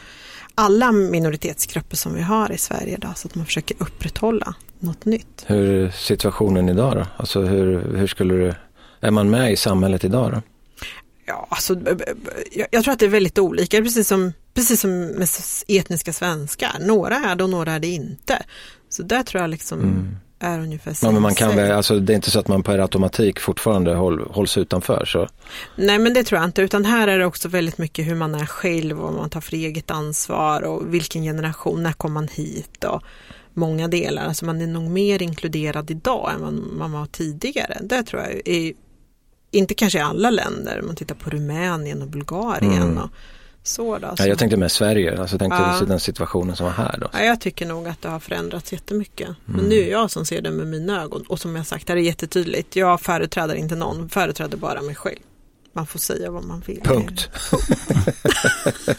[0.55, 5.45] alla minoritetsgrupper som vi har i Sverige idag, så att man försöker upprätthålla något nytt.
[5.47, 7.07] Hur är situationen idag då?
[7.17, 8.55] Alltså hur, hur skulle du,
[9.01, 10.43] är man med i samhället idag då?
[11.27, 11.77] Ja, alltså,
[12.53, 15.29] jag, jag tror att det är väldigt olika, precis som, precis som med
[15.69, 16.77] etniska svenskar.
[16.81, 18.43] Några är det och några är det inte.
[18.89, 19.81] Så där tror jag liksom
[20.39, 20.97] är ungefär Mm.
[21.03, 23.95] Ja, men man kan väl, alltså det är inte så att man per automatik fortfarande
[23.95, 25.29] håll, hålls utanför så.
[25.77, 28.35] Nej men det tror jag inte, utan här är det också väldigt mycket hur man
[28.35, 32.29] är själv och vad man tar för eget ansvar och vilken generation, när kom man
[32.29, 33.03] hit och
[33.55, 34.25] många delar.
[34.25, 37.79] Alltså man är nog mer inkluderad idag än vad man var tidigare.
[37.83, 38.73] Det tror jag är,
[39.55, 43.11] inte kanske i alla länder, man tittar på Rumänien och Bulgarien och
[43.63, 44.15] så då.
[44.19, 45.87] Ja, jag tänkte med Sverige, alltså tänkte Ja.
[45.87, 47.09] den situationen som var här då.
[47.13, 49.29] Ja, jag tycker nog att det har förändrats jättemycket.
[49.45, 51.25] Men nu är jag som ser det med mina ögon.
[51.29, 52.77] Och som jag sagt, det är jättetydligt.
[52.77, 55.19] Jag företräder inte någon, företräder bara mig själv.
[55.73, 56.81] Man får säga vad man vill.
[56.85, 57.31] Punkt.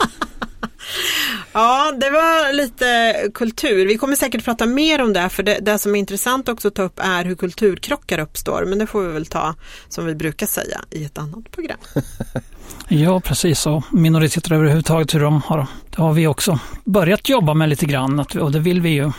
[1.54, 3.86] Ja, det var lite kultur.
[3.86, 6.76] Vi kommer säkert prata mer om det, för det, det som är intressant också att
[6.76, 8.65] ta upp är hur kulturkrockar uppstår.
[8.65, 9.56] Men det får vi väl ta,
[9.89, 11.78] som vi brukar säga, i ett annat program.
[12.88, 13.65] Ja, precis.
[13.65, 18.19] Och minoriteter överhuvudtaget, hur de har, det har vi också börjat jobba med lite grann.
[18.19, 19.12] Och det vill vi ju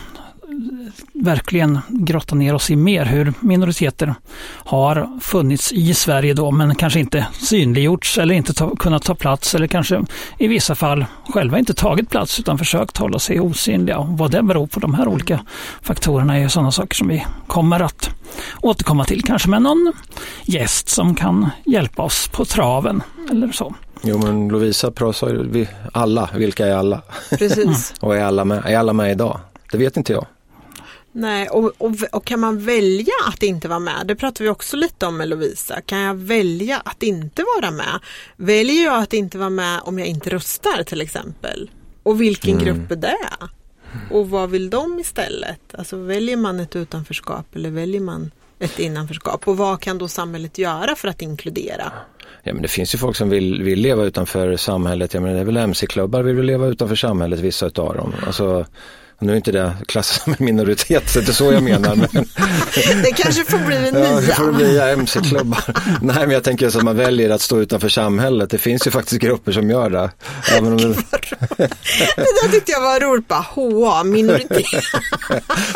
[1.13, 4.15] verkligen grotta ner oss i mer, hur minoriteter
[4.53, 9.55] har funnits i Sverige då, men kanske inte synliggjorts eller inte ta, kunnat ta plats
[9.55, 10.05] eller kanske
[10.37, 14.05] i vissa fall själva inte tagit plats utan försökt hålla sig osynliga.
[14.09, 15.39] Vad det beror på, de här olika
[15.81, 18.09] faktorerna är ju sådana saker som vi kommer att
[18.61, 19.93] återkomma till, kanske med någon
[20.43, 23.75] gäst som kan hjälpa oss på traven eller så.
[24.03, 27.01] Jo men Lovisa sa ju, vi, alla, vilka är alla?
[27.29, 27.93] Precis.
[27.99, 29.39] Och är alla med, är alla med idag?
[29.71, 30.25] Det vet inte jag.
[31.19, 34.07] Nej, och, och, och kan man välja att inte vara med?
[34.07, 35.81] Det pratar vi också lite om med Lovisa.
[35.81, 37.99] Kan jag välja att inte vara med?
[38.35, 41.69] Väljer jag att inte vara med om jag inte röstar till exempel?
[42.03, 43.27] Och vilken grupp är det?
[44.11, 45.75] Och vad vill de istället?
[45.77, 49.47] Alltså väljer man ett utanförskap eller väljer man ett innanförskap?
[49.47, 51.91] Och vad kan då samhället göra för att inkludera?
[52.43, 55.13] Ja, men det finns ju folk som vill, vill leva utanför samhället.
[55.13, 58.13] Jag menar, det är väl MC-klubbar vill väl leva utanför samhället, vissa utav dem.
[58.25, 58.65] Alltså,
[59.19, 61.95] nu är inte det klassat som en minoritet, så det är så jag menar.
[61.95, 62.07] Men,
[63.03, 64.57] Det kanske får bli en ja, det får nya.
[64.57, 65.63] bli MC-klubbar.
[66.01, 68.49] Nej, men jag tänker så att man väljer att stå utanför samhället.
[68.49, 70.11] Det finns ju faktiskt grupper som gör det.
[70.57, 70.87] Även om det,
[71.57, 71.67] Det
[72.15, 74.65] där tyckte jag var roligt, bara HA, minoritet.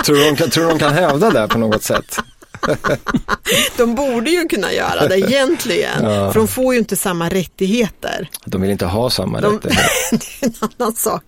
[0.05, 2.17] tror, du de kan, tror de kan hävda det på något sätt?
[3.77, 8.29] De borde ju kunna göra det egentligen, för de får ju inte samma rättigheter.
[8.45, 9.87] De vill inte ha samma De, rättigheter.
[10.11, 11.23] det är en annan sak.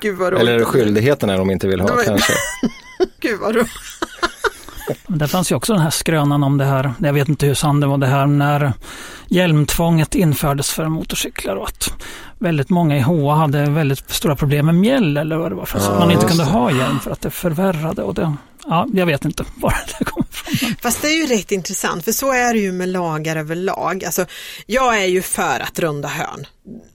[0.00, 0.40] Gud vad roligt.
[0.42, 2.32] Eller är det skyldigheterna de inte vill ha De kanske?
[3.20, 3.70] Gud vad roligt.
[5.06, 7.54] Men Där fanns ju också den här skrönan om det här, jag vet inte hur
[7.54, 8.72] sann det var, det här när
[9.28, 11.92] hjälmtvånget infördes för motorcyklar och att
[12.38, 15.78] väldigt många i HA hade väldigt stora problem med mjäll eller vad det var för
[15.78, 16.50] att Ja, man inte kunde det.
[16.50, 18.34] ha hjälm för att det förvärrade och det,
[18.66, 20.21] ja, jag vet inte var det ifrån.
[20.82, 24.04] Fast det är ju rätt intressant, för så är det ju med lagar överlag.
[24.04, 24.26] Alltså,
[24.66, 26.46] jag är ju för att runda hörn,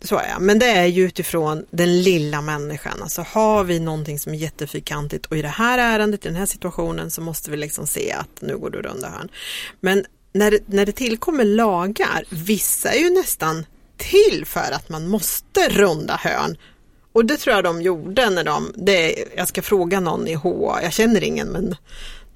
[0.01, 0.41] så är jag.
[0.41, 3.01] Men det är ju utifrån den lilla människan.
[3.01, 6.45] Alltså har vi någonting som är jättefyrkantigt och i det här ärendet, i den här
[6.45, 9.29] situationen så måste vi liksom se att nu går du runda hörn.
[9.81, 13.65] Men när, det- när det tillkommer lagar, vissa är ju nästan
[13.97, 16.57] till för att man måste runda hörn.
[17.13, 20.79] Och det tror jag de gjorde när de, det, jag ska fråga någon i HA,
[20.83, 21.75] jag känner ingen men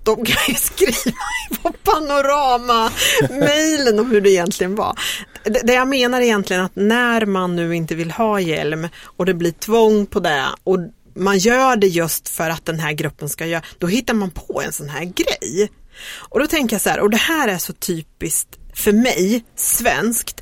[0.03, 1.15] de kan ju skriva
[1.61, 4.99] på panorama-mailen om hur det egentligen var.
[5.43, 9.51] Det, jag menar egentligen att när man nu inte vill ha hjälm och det blir
[9.51, 10.79] tvång på det och
[11.15, 14.61] man gör det just för att den här gruppen ska göra, då hittar man på
[14.65, 15.71] en sån här grej.
[16.13, 20.41] Och då tänker jag så här, och det här är så typiskt för mig, svenskt.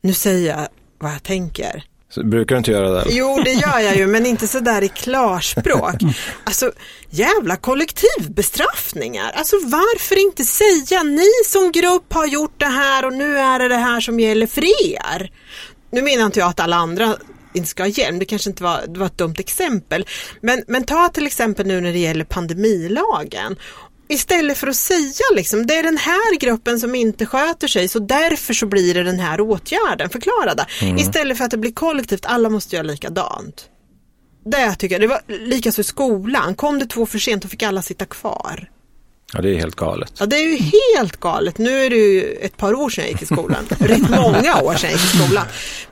[0.00, 1.84] Nu säger jag vad jag tänker.
[2.16, 3.04] Så brukar du inte göra det?
[3.08, 5.94] Jo, det gör jag ju, men inte så där i klarspråk.
[6.44, 6.72] Alltså,
[7.10, 9.32] jävla kollektivbestraffningar.
[9.34, 13.68] Alltså varför inte säga ni som grupp har gjort det här och nu är det
[13.68, 15.30] det här som gäller för er.
[15.92, 17.16] Nu menar inte jag att alla andra
[17.54, 20.06] inte ska ha hjälm, det kanske inte var, det var ett dumt exempel.
[20.40, 23.56] Men, men ta till exempel nu när det gäller pandemilagen
[24.08, 27.98] istället för att säga liksom, det är den här gruppen som inte sköter sig så
[27.98, 30.66] därför så blir det den här åtgärden, förklara det.
[30.82, 30.96] Mm.
[30.96, 33.68] Istället för att det blir kollektivt, alla måste göra likadant.
[34.44, 37.62] Det tycker jag, det var likaså i skolan, kom det två för sent då fick
[37.62, 38.70] alla sitta kvar.
[39.34, 40.12] Ja, det är helt galet.
[40.18, 41.58] Ja, det är ju helt galet.
[41.58, 43.66] Nu är det ju ett par år sedan jag gick i skolan.
[43.78, 45.44] Rätt många år sedan jag gick i skolan.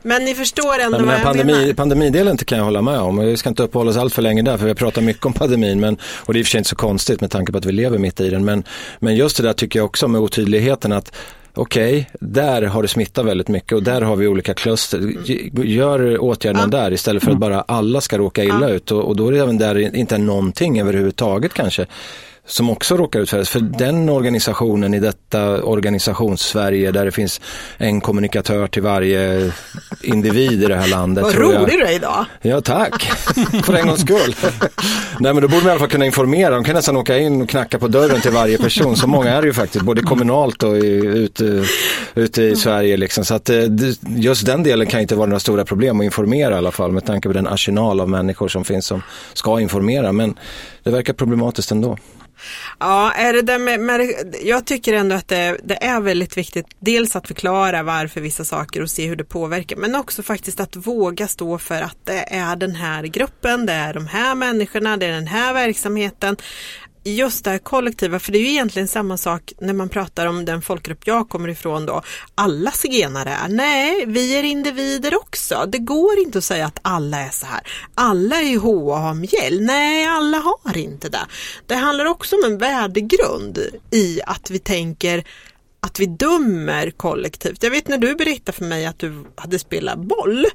[0.02, 1.72] Men ni förstår ändå men, vad jag pandemi, menar.
[1.72, 3.18] Pandemidelen kan jag hålla med om.
[3.18, 5.32] Vi ska inte uppehålla oss allt för länge där, för vi har pratat mycket om
[5.32, 5.80] pandemin.
[5.80, 7.64] Men, och det är i och för sig inte så konstigt med tanke på att
[7.64, 8.44] vi lever mitt i den.
[8.44, 8.64] Men,
[8.98, 11.12] men just det där tycker jag också med otydligheten att
[11.54, 15.12] okej, okay, där har det smittat väldigt mycket och där har vi olika kluster.
[15.64, 19.28] Gör åtgärderna där istället för att bara alla ska råka illa ut och, och, då
[19.28, 21.86] är det även där inte någonting överhuvudtaget kanske
[22.46, 23.44] som också råkar ut för det.
[23.44, 27.40] För den organisationen i detta organisations-Sverige där det finns
[27.76, 29.52] en kommunikatör till varje
[30.02, 31.24] individ i det här landet.
[31.24, 32.24] Vad rolig du är idag.
[32.42, 33.02] Ja, tack.
[33.64, 34.34] för en gångs skull.
[35.20, 36.54] Nej, men då borde man i alla fall kunna informera.
[36.54, 38.96] De kan nästan åka in och knacka på dörren till varje person.
[38.96, 41.64] Så många är det ju faktiskt, både kommunalt och ute,
[42.14, 42.96] ute i Sverige.
[42.96, 43.24] Liksom.
[43.24, 43.62] Så att eh,
[44.16, 47.06] just den delen kan inte vara några stora problem att informera i alla fall med
[47.06, 49.02] tanke på den arsenal av människor som finns som
[49.34, 50.12] ska informera.
[50.12, 50.38] Men
[50.82, 51.98] det verkar problematiskt ändå.
[52.78, 56.66] Ja, är det där med, med, jag tycker ändå att det, det, är väldigt viktigt
[56.78, 60.76] dels att förklara varför vissa saker och se hur det påverkar men också faktiskt att
[60.76, 65.06] våga stå för att det är den här gruppen, det är de här människorna, det
[65.06, 66.36] är den här verksamheten
[67.04, 70.44] just det här kollektiva, för det är ju egentligen samma sak när man pratar om
[70.44, 72.02] den folkgrupp jag kommer ifrån då.
[72.34, 75.64] Alla zigenare är, nej, vi är individer också.
[75.68, 77.60] Det går inte att säga att alla är så här.
[77.94, 79.60] Alla är HA och har mjäll.
[79.60, 81.26] Nej, alla har inte det.
[81.66, 83.58] Det handlar också om en värdegrund
[83.90, 85.24] i att vi tänker
[85.80, 87.62] att vi dömer kollektivt.
[87.62, 90.46] Jag vet när du berättade för mig att du hade spelat boll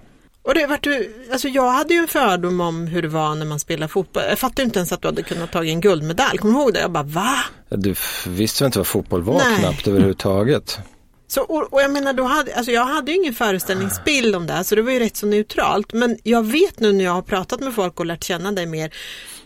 [0.50, 0.88] och det vart
[1.32, 4.24] alltså jag hade ju en fördom om hur det var när man spelar fotboll.
[4.30, 6.38] Jag fattade inte ens att du hade kunnat ta en guldmedalj.
[6.38, 6.80] Kommer du ihåg det?
[6.80, 7.38] Jag bara va?
[7.70, 7.96] Du
[8.28, 9.60] visste väl inte vad fotboll var Nej.
[9.60, 10.80] knappt överhuvudtaget.
[11.28, 14.54] Så, och, och, jag menar, då hade, alltså jag hade ju ingen föreställningsbild om det
[14.54, 15.94] här så det var ju rätt så neutralt.
[15.94, 18.94] Men jag vet nu när jag har pratat med folk och lärt känna dig mer.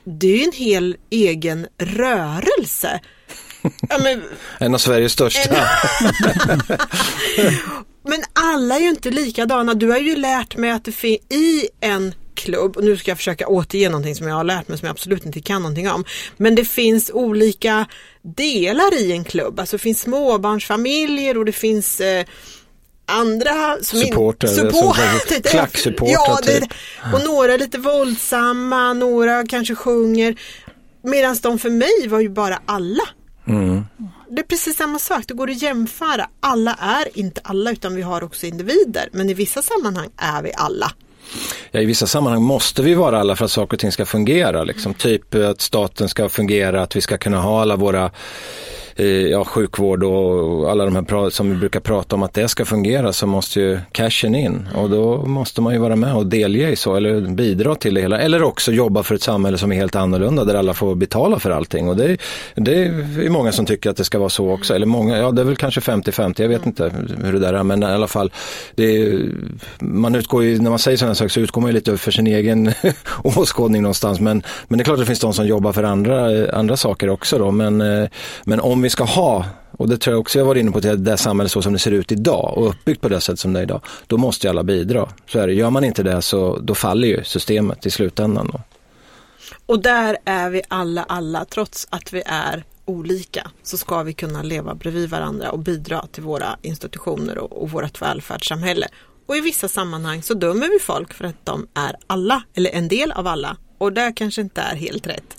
[0.04, 3.00] Det är ju en hel egen rörelse.
[3.90, 4.24] Ja, men,
[4.58, 5.56] en av Sveriges största.
[8.04, 9.74] Men alla är ju inte likadana.
[9.74, 13.18] Du har ju lärt mig att det finns i en klubb, och nu ska jag
[13.18, 16.06] försöka återge någonting som jag har lärt mig som jag absolut inte kan någonting om.
[16.38, 17.86] Men det finns olika
[18.22, 19.60] delar i en klubb.
[19.60, 22.26] Alltså det finns småbarnsfamiljer och det finns eh,
[23.06, 24.98] andra som supporter, support,
[25.46, 26.74] klacksupporter ja, typ.
[27.14, 30.36] Och några är lite våldsamma, några kanske sjunger.
[31.04, 33.04] Medan de för mig var ju bara alla.
[33.48, 33.83] Mm.
[34.30, 36.30] Det är precis samma sak, det går att jämföra.
[36.40, 39.10] Alla är inte alla utan vi har också individer.
[39.12, 40.92] Men i vissa sammanhang är vi alla.
[41.72, 44.64] Ja, I vissa sammanhang måste vi vara alla för att saker och ting ska fungera.
[44.64, 44.94] Liksom.
[44.94, 48.12] Typ att staten ska fungera, att vi ska kunna ha alla våra
[49.32, 53.14] ja, sjukvård och alla de här som vi brukar prata om att det ska fungera
[53.14, 54.68] så måste ju cashen in.
[54.76, 58.02] Och då måste man ju vara med och delge i så eller bidra till det
[58.02, 58.20] hela.
[58.20, 61.52] Eller också jobba för ett samhälle som är helt annorlunda där alla får betala för
[61.52, 61.90] allting.
[61.90, 62.18] Och det,
[62.56, 64.76] det är många som tycker att det ska vara så också.
[64.76, 66.92] Eller många, ja det är väl kanske 50-50, jag vet inte
[67.24, 68.32] hur det där är men i alla fall
[68.78, 69.30] är,
[69.80, 72.28] man utgår ju, när man säger sådana saker så utgår man ju lite för sin
[72.28, 72.74] egen
[73.24, 74.20] åskådning någonstans.
[74.20, 77.10] Men, men det är klart att det finns de som jobbar för andra, andra saker
[77.10, 77.52] också då.
[77.52, 78.10] Men, eh,
[78.44, 81.04] men om vi ska ha, och det tror jag också jag var inne på, till
[81.04, 83.60] det samhället så som det ser ut idag och uppbyggt på det sätt som det
[83.60, 85.10] är idag, då måste ju alla bidra.
[85.28, 85.54] Så är det.
[85.54, 88.50] Gör man inte det så då faller ju systemet i slutändan.
[88.54, 88.62] Då.
[89.66, 94.42] Och där är vi alla alla, trots att vi är olika så ska vi kunna
[94.42, 98.88] leva bredvid varandra och bidra till våra institutioner och, och vårt välfärdssamhälle.
[99.26, 102.88] Och i vissa sammanhang så dömer vi folk för att de är alla eller en
[102.88, 105.38] del av alla och det kanske inte är helt rätt.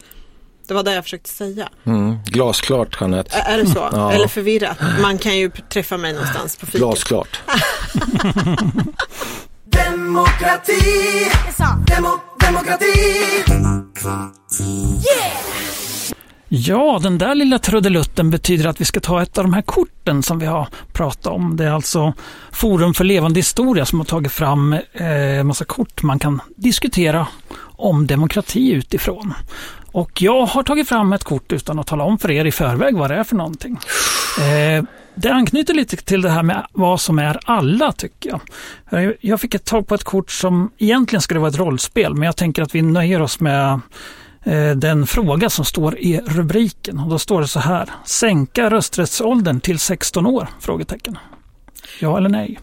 [0.67, 1.69] Det var det jag försökte säga.
[1.85, 2.17] Mm.
[2.27, 3.39] Glasklart Jeanette.
[3.39, 3.89] Är det så?
[3.93, 4.13] Ja.
[4.13, 4.77] Eller förvirrat?
[5.03, 6.81] Man kan ju träffa mig någonstans på fiket.
[6.81, 7.41] Glasklart.
[9.65, 11.31] demokrati!
[11.87, 12.95] Demo, demokrati!
[14.07, 15.55] Yeah!
[16.57, 20.23] Ja, den där lilla trudelutten betyder att vi ska ta ett av de här korten
[20.23, 21.57] som vi har pratat om.
[21.57, 22.13] Det är alltså
[22.53, 27.27] Forum för levande historia som har tagit fram eh, massa kort man kan diskutera
[27.77, 29.35] om demokrati utifrån.
[29.95, 32.97] Och jag har tagit fram ett kort utan att tala om för er i förväg
[32.97, 33.79] vad det är för någonting.
[34.39, 38.41] Eh, det anknyter lite till det här med vad som är alla tycker jag.
[39.03, 42.23] Eh, jag fick ett tag på ett kort som egentligen skulle vara ett rollspel men
[42.23, 43.81] jag tänker att vi nöjer oss med
[44.43, 46.99] eh, den fråga som står i rubriken.
[46.99, 47.91] Och då står det så här.
[48.05, 50.49] Sänka rösträttsåldern till 16 år?
[50.61, 51.19] Frågetecken.
[52.01, 52.59] Ja eller nej?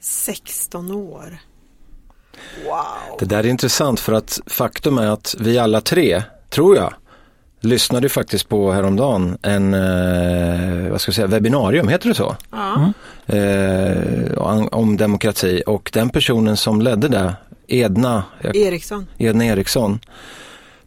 [0.00, 1.38] 16 år.
[2.64, 3.16] Wow.
[3.18, 6.94] Det där är intressant för att faktum är att vi alla tre, tror jag,
[7.60, 12.36] lyssnade faktiskt på häromdagen en, eh, vad ska jag säga, webbinarium, heter det så?
[12.50, 12.92] Ja.
[13.36, 17.34] Eh, om demokrati och den personen som ledde det,
[17.66, 18.24] Edna
[18.54, 20.00] Eriksson, Edna Eriksson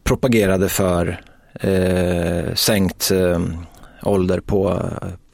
[0.03, 1.21] propagerade för
[1.53, 3.39] eh, sänkt eh,
[4.03, 4.81] ålder på,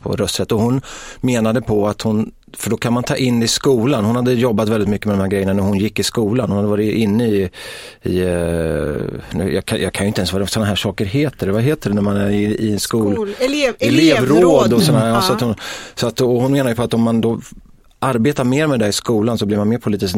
[0.01, 0.81] på rösträtt och hon
[1.21, 4.05] menade på att hon för då kan man ta in i skolan.
[4.05, 6.49] Hon hade jobbat väldigt mycket med de här grejerna när hon gick i skolan.
[6.49, 7.49] Hon hade varit inne i,
[8.01, 11.47] i uh, jag, kan, jag kan ju inte ens vad sådana här saker heter.
[11.47, 13.13] Vad heter det när man är i, i en skol...
[13.13, 14.73] skol elev, elevråd.
[14.73, 15.13] och sådana, mm.
[15.15, 15.21] ja.
[15.21, 15.55] så att hon,
[15.95, 17.39] så att, och hon menar ju på att om man då
[17.99, 20.15] arbetar mer med det i skolan så blir man mer politiskt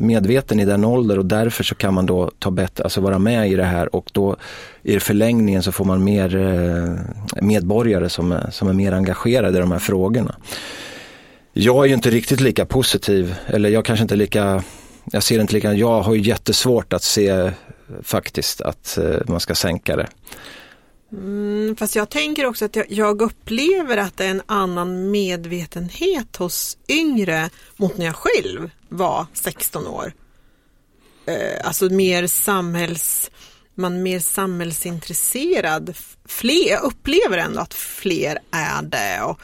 [0.00, 3.50] medveten i den åldern och därför så kan man då ta bättre, alltså vara med
[3.50, 4.36] i det här och då
[4.82, 9.60] i förlängningen så får man mer eh, medborgare som är, som är mer engagerade i
[9.60, 10.34] de här frågorna.
[11.56, 14.64] Jag är ju inte riktigt lika positiv, eller jag kanske inte lika,
[15.04, 17.50] jag ser inte lika, jag har ju jättesvårt att se
[18.02, 20.08] faktiskt att eh, man ska sänka det.
[21.12, 26.36] Mm, fast jag tänker också att jag, jag, upplever att det är en annan medvetenhet
[26.36, 30.12] hos yngre mot när jag själv var 16 år.
[31.26, 33.30] Eh, alltså mer samhälls,
[33.74, 35.94] man mer samhällsintresserad.
[36.24, 39.22] Fler, jag upplever ändå att fler är det.
[39.22, 39.40] Och,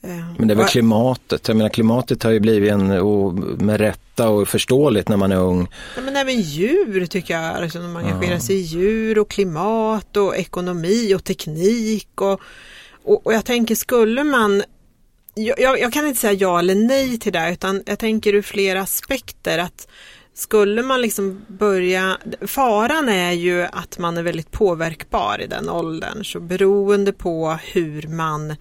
[0.00, 1.48] men det är väl klimatet.
[1.48, 5.36] Jag menar klimatet har ju blivit en, och med rätta och förståeligt när man är
[5.36, 5.68] ung.
[5.96, 8.40] Ja, men även djur tycker jag, liksom, man engagerar ja.
[8.40, 12.20] sig i djur och klimat och ekonomi och teknik.
[12.20, 12.40] Och,
[13.04, 14.62] och, och jag tänker skulle man
[15.34, 18.80] jag, jag, kan inte säga ja eller nej till det utan jag tänker ur flera
[18.80, 19.88] aspekter att
[20.34, 26.24] skulle man liksom börja, faran är ju att man är väldigt påverkbar i den åldern
[26.24, 28.56] så beroende på hur man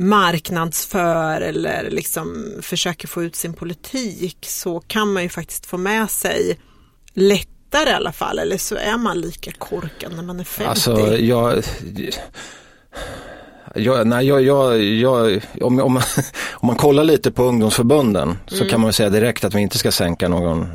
[0.00, 6.10] marknadsför eller liksom försöker få ut sin politik så kan man ju faktiskt få med
[6.10, 6.58] sig
[7.14, 10.70] lättare i alla fall eller så är man lika korkad när man är 50.
[10.70, 11.62] Alltså, jag,
[13.74, 16.02] jag, nej, jag, jag, jag, om, om, man,
[16.52, 18.68] om man kollar lite på ungdomsförbunden så mm.
[18.68, 20.66] kan man säga direkt att vi inte ska sänka någon,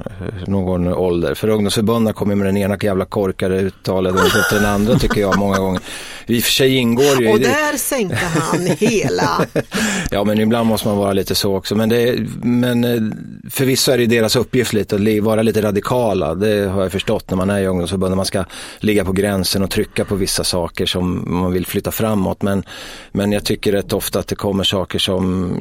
[0.47, 1.35] någon ålder.
[1.35, 4.19] För ungdomsförbunden kommer med den ena jävla korkade uttalet och
[4.51, 5.81] den andra tycker jag många gånger.
[6.27, 7.31] I och för sig ingår ju...
[7.31, 9.45] Och där sänkte han hela.
[10.11, 11.75] ja men ibland måste man vara lite så också.
[11.75, 13.01] Men, det, men eh,
[13.49, 16.35] förvisso är det deras uppgift lite att vara lite radikala.
[16.35, 18.17] Det har jag förstått när man är i ungdomsförbundet.
[18.17, 18.45] Man ska
[18.79, 22.41] ligga på gränsen och trycka på vissa saker som man vill flytta framåt.
[22.41, 22.63] Men,
[23.11, 25.55] men jag tycker rätt ofta att det kommer saker som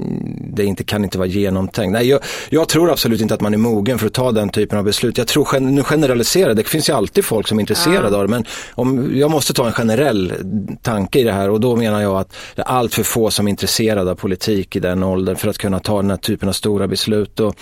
[0.54, 1.92] det inte kan inte vara genomtänkt.
[1.92, 4.78] Nej, jag, jag tror absolut inte att man är mogen för att ta den typen
[4.78, 5.18] av beslut.
[5.18, 8.16] Jag tror, nu generaliserar, det finns ju alltid folk som är intresserade ja.
[8.16, 8.28] av det.
[8.28, 10.32] Men om, jag måste ta en generell
[10.82, 13.46] tanke i det här och då menar jag att det är allt för få som
[13.46, 16.52] är intresserade av politik i den åldern för att kunna ta den här typen av
[16.52, 17.40] stora beslut.
[17.40, 17.56] Och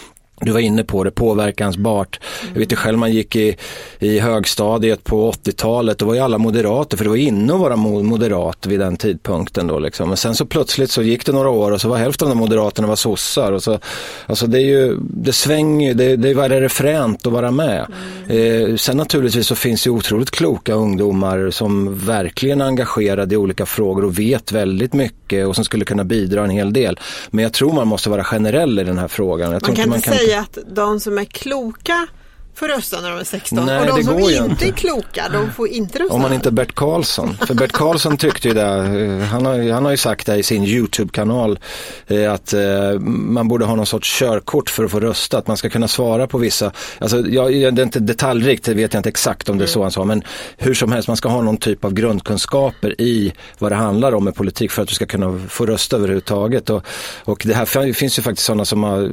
[0.44, 2.20] du var inne på det, påverkansbart.
[2.52, 3.56] Jag vet ju själv man gick i,
[3.98, 7.76] i högstadiet på 80-talet, då var ju alla moderater, för det var inne att vara
[7.76, 10.08] moderat vid den tidpunkten då liksom.
[10.08, 12.88] Men sen så plötsligt så gick det några år och så var hälften av moderaterna
[12.88, 13.52] var sossar.
[13.52, 13.78] Och så,
[14.26, 17.86] alltså det är ju, det svänger det, det är det fränt att vara med.
[18.28, 18.70] Mm.
[18.70, 23.66] Eh, sen naturligtvis så finns det otroligt kloka ungdomar som verkligen är engagerade i olika
[23.66, 26.98] frågor och vet väldigt mycket och som skulle kunna bidra en hel del.
[27.30, 29.52] Men jag tror man måste vara generell i den här frågan.
[29.52, 32.06] Jag man kan inte man kan säga att de som är kloka
[32.54, 35.52] får rösta när de är 16 Nej, och de som inte, inte är kloka de
[35.52, 36.14] får inte rösta.
[36.14, 37.36] Om man inte är Bert Karlsson.
[37.46, 40.42] För Bert Karlsson tyckte ju det, eh, han har, han har ju sagt det i
[40.42, 41.58] sin YouTube-kanal
[42.06, 45.38] eh, att eh, man borde ha någon sorts körkort för att få rösta.
[45.38, 48.94] Att man ska kunna svara på vissa, alltså jag, det är inte detaljrikt, det vet
[48.94, 50.22] jag inte exakt om det är så han sa, men
[50.56, 54.24] hur som helst, man ska ha någon typ av grundkunskaper i vad det handlar om
[54.24, 56.70] med politik för att du ska kunna få rösta överhuvudtaget.
[56.70, 56.86] Och,
[57.24, 59.10] och det här finns ju faktiskt sådana som har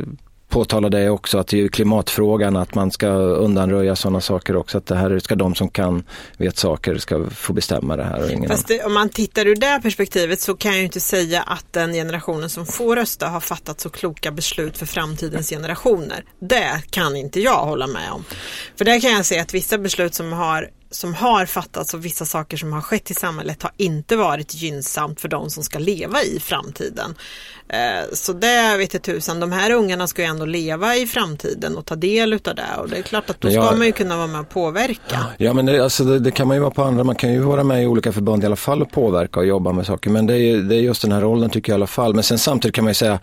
[0.49, 4.77] påtala det också att det är klimatfrågan, att man ska undanröja sådana saker också.
[4.77, 6.03] Att det här ska de som kan,
[6.38, 8.23] vet saker, ska få bestämma det här.
[8.23, 11.00] Och ingen Fast det, om man tittar ur det perspektivet så kan jag ju inte
[11.00, 16.23] säga att den generationen som får rösta har fattat så kloka beslut för framtidens generationer.
[16.39, 18.23] Det kan inte jag hålla med om.
[18.75, 22.25] För där kan jag säga att vissa beslut som har som har fattats och vissa
[22.25, 26.23] saker som har skett i samhället har inte varit gynnsamt för de som ska leva
[26.23, 27.15] i framtiden.
[27.69, 31.77] Eh, så det vet jag tusan, de här ungarna ska ju ändå leva i framtiden
[31.77, 33.75] och ta del utav det och det är klart att då ska Ja.
[33.75, 35.25] man ju kunna vara med och påverka.
[35.37, 37.40] Ja men det, alltså det, det kan man ju vara på andra, man kan ju
[37.40, 40.10] vara med i olika förbund i alla fall och påverka och jobba med saker.
[40.10, 42.13] Men det är, det är just den här rollen tycker jag i alla fall.
[42.15, 43.19] Men sen samtidigt kan man ju säga,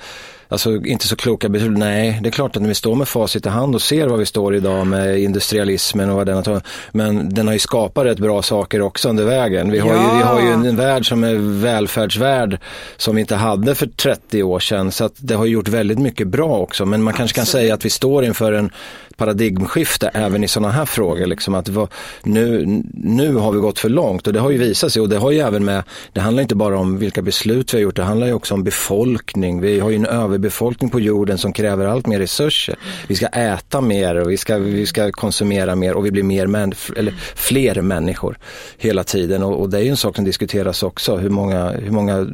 [0.49, 1.79] alltså inte så kloka beslut.
[1.79, 4.19] Nej, det är klart att när vi står med facit i hand och ser vad
[4.19, 6.65] vi står idag med industrialismen och vad den har tagit.
[6.93, 9.71] Men den har ju skapat rätt bra saker också under vägen.
[9.71, 12.59] Vi har, ju, vi har ju en, värld som är välfärdsvärld
[12.97, 14.93] som vi inte hade för 30 år sedan.
[14.93, 16.87] Så att det har gjort väldigt mycket bra också.
[16.87, 18.71] Men man kanske kan säga att vi står inför en
[19.17, 21.27] paradigmskifte även i sådana här frågor.
[21.27, 21.89] Liksom att var,
[22.23, 25.17] nu, nu har vi gått för långt och det har ju visat sig och det
[25.17, 25.83] har ju även med,
[26.13, 28.65] det handlar inte bara om vilka beslut vi har gjort, det handlar ju också om
[28.65, 29.61] befolkning.
[29.61, 30.07] Vi har ju en
[30.37, 32.77] överbefolkning på jorden som kräver allt mer resurser.
[33.09, 36.47] Vi ska äta mer och vi ska, vi ska konsumera mer och vi blir mer
[36.47, 38.39] män, eller fler människor
[38.79, 41.91] hela tiden och, och det är ju en sak som diskuteras också, hur många, hur
[41.91, 42.27] många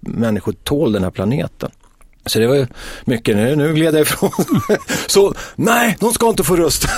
[0.00, 1.70] människor tål den här planeten.
[2.28, 2.68] Så det var
[3.04, 4.30] mycket, nu, nu gled jag ifrån.
[5.06, 6.88] Så nej, de ska inte få rösta.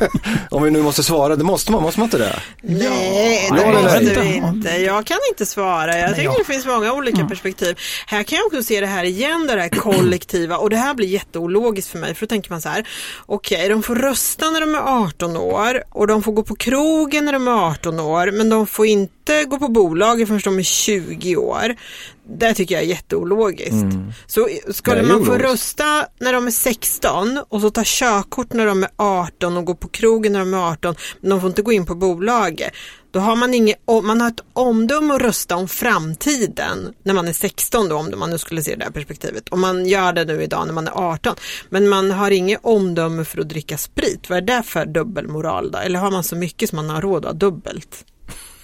[0.50, 2.40] Om vi nu måste svara, det måste man, måste man inte det?
[2.62, 4.70] Nej, Ja, det måste vi inte.
[4.70, 5.98] Jag kan inte svara.
[5.98, 6.34] Jag tycker ja.
[6.38, 7.78] det finns många olika perspektiv.
[8.06, 11.08] Här kan jag också se det här igen, det här kollektiva och det här blir
[11.08, 12.88] jätteologiskt för mig för då tänker man så här,
[13.26, 17.24] okej, de får rösta när de är 18 år och de får gå på krogen
[17.24, 19.13] när de är 18 år men de får inte
[19.46, 21.76] gå på bolaget förrän de är 20 år.
[22.28, 23.84] Det tycker jag är jätteologiskt.
[24.26, 25.52] Så skulle man få ologiskt.
[25.52, 29.74] rösta när de är 16 och så ta körkort när de är 18 och gå
[29.74, 32.72] på krogen när de är 18 men de får inte gå in på bolaget.
[33.10, 37.32] Då har man inget, man har ett omdöme att rösta om framtiden när man är
[37.32, 39.48] 16 då, om man nu skulle se det här perspektivet.
[39.48, 41.36] Om man gör det nu idag när man är 18.
[41.68, 44.30] Men man har inget omdöme för att dricka sprit.
[44.30, 45.78] Vad är det för dubbelmoral då?
[45.78, 48.04] Eller har man så mycket som man har råd att ha dubbelt?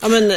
[0.00, 0.28] ja, men,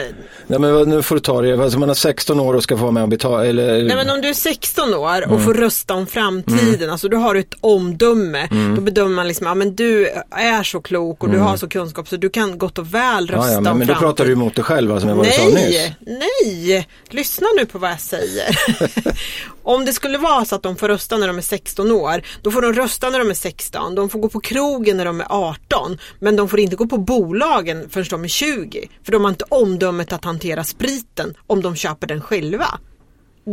[0.47, 2.82] Nej men nu får du ta det, alltså man har 16 år och ska få
[2.82, 3.84] vara med och betala, eller?
[3.84, 7.34] Nej men om du är 16 år och får rösta om framtiden, alltså då har
[7.34, 8.47] du ett omdöme.
[8.76, 12.07] Då bedömer man liksom, ja men du är så klok och du har så kunskap
[12.07, 14.09] så du kan gott och väl rösta ja, ja, men, om men då framtiden.
[14.09, 15.55] pratar du emot dig själv, alltså med vad du sa nyss.
[15.55, 18.57] Nej, nej, lyssna nu på vad jag säger.
[19.64, 22.51] Om det skulle vara så att de får rösta när de är 16 år, då
[22.51, 23.95] får de rösta när de är 16.
[23.95, 26.97] De får gå på krogen när de är 18, men de får inte gå på
[26.97, 28.89] bolagen förrän de är 20.
[29.03, 32.68] För de har inte omdömet att hantera spriten om de köper den själva.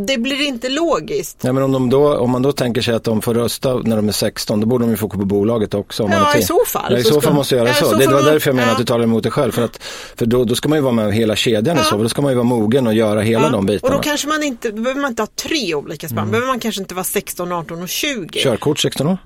[0.07, 1.37] Det blir inte logiskt.
[1.41, 3.95] Ja, men om, de då, om man då tänker sig att de får rösta när
[3.95, 6.03] de är 16, då borde de ju få gå på bolaget också.
[6.03, 6.93] Om Ja, man är i så fall.
[6.93, 7.95] Ja, I Så så fall måste jag göra Ja, så.
[7.95, 8.71] Det var därför jag menar ja.
[8.71, 9.51] att du talar emot dig själv.
[9.51, 9.83] För, att,
[10.15, 11.97] för då, då ska man ju vara med hela kedjan i så.
[11.97, 13.95] Då ska man ju vara mogen och göra hela de och bitarna.
[13.95, 16.31] då kanske man inte, då behöver man inte ha tre olika spann.
[16.31, 18.39] behöver man kanske inte vara 16, 18 och 20.
[18.39, 19.17] Körkort 16 år?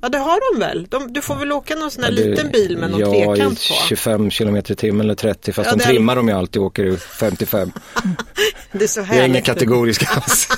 [0.00, 0.86] Ja det har de väl.
[0.90, 3.06] De, du får väl åka någon sån här Ja, det- liten bil med någon ja,
[3.34, 3.74] trekant på.
[3.88, 5.52] 25 kilometer i timmen eller 30.
[5.52, 7.72] Fast Ja, de det är- trimmar de ju alltid och åker i 55.
[8.72, 9.44] Det är så Jag är ingen härligt.
[9.44, 10.46] kategorisk alls.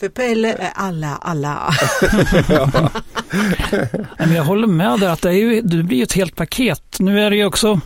[0.00, 1.74] För Pelle är alla, alla.
[3.72, 3.88] Nej,
[4.18, 6.82] men jag håller med där att det, är ju, det blir ju ett helt paket.
[6.98, 7.80] Nu är det ju också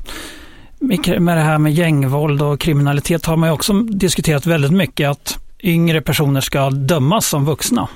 [1.18, 5.38] med det här med gängvåld och kriminalitet har man ju också diskuterat väldigt mycket att
[5.62, 7.88] yngre personer ska dömas som vuxna.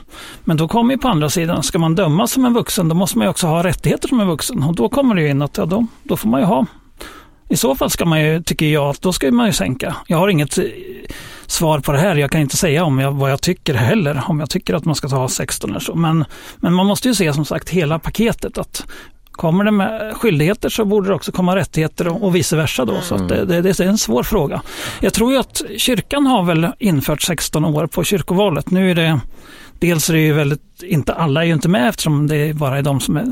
[0.44, 3.18] Men då kommer ju på andra sidan, ska man dömas som en vuxen då måste
[3.18, 5.56] man ju också ha rättigheter som en vuxen och då kommer det ju in att
[5.56, 6.66] ja, då, då får man ju ha
[7.50, 9.96] i så fall ska man ju, tycker jag, att då ska man ju sänka.
[10.06, 10.64] Jag har inget eh,
[11.46, 12.16] svar på det här.
[12.16, 14.94] Jag kan inte säga om jag, vad jag tycker heller, om jag tycker att man
[14.94, 15.94] ska ta 16 eller så.
[15.94, 16.24] Men,
[16.56, 18.58] men man måste ju se som sagt hela paketet.
[18.58, 18.86] att
[19.40, 22.84] Kommer det med skyldigheter så borde det också komma rättigheter och, vice versa.
[22.84, 24.62] Då, så att det, det, det är en svår fråga.
[25.00, 28.70] Jag tror ju att kyrkan har väl infört 16 år på kyrkovalet.
[28.70, 29.20] Nu är det
[29.78, 32.82] Dels är det ju väldigt, inte alla är ju inte med eftersom det bara är
[32.82, 33.26] de som är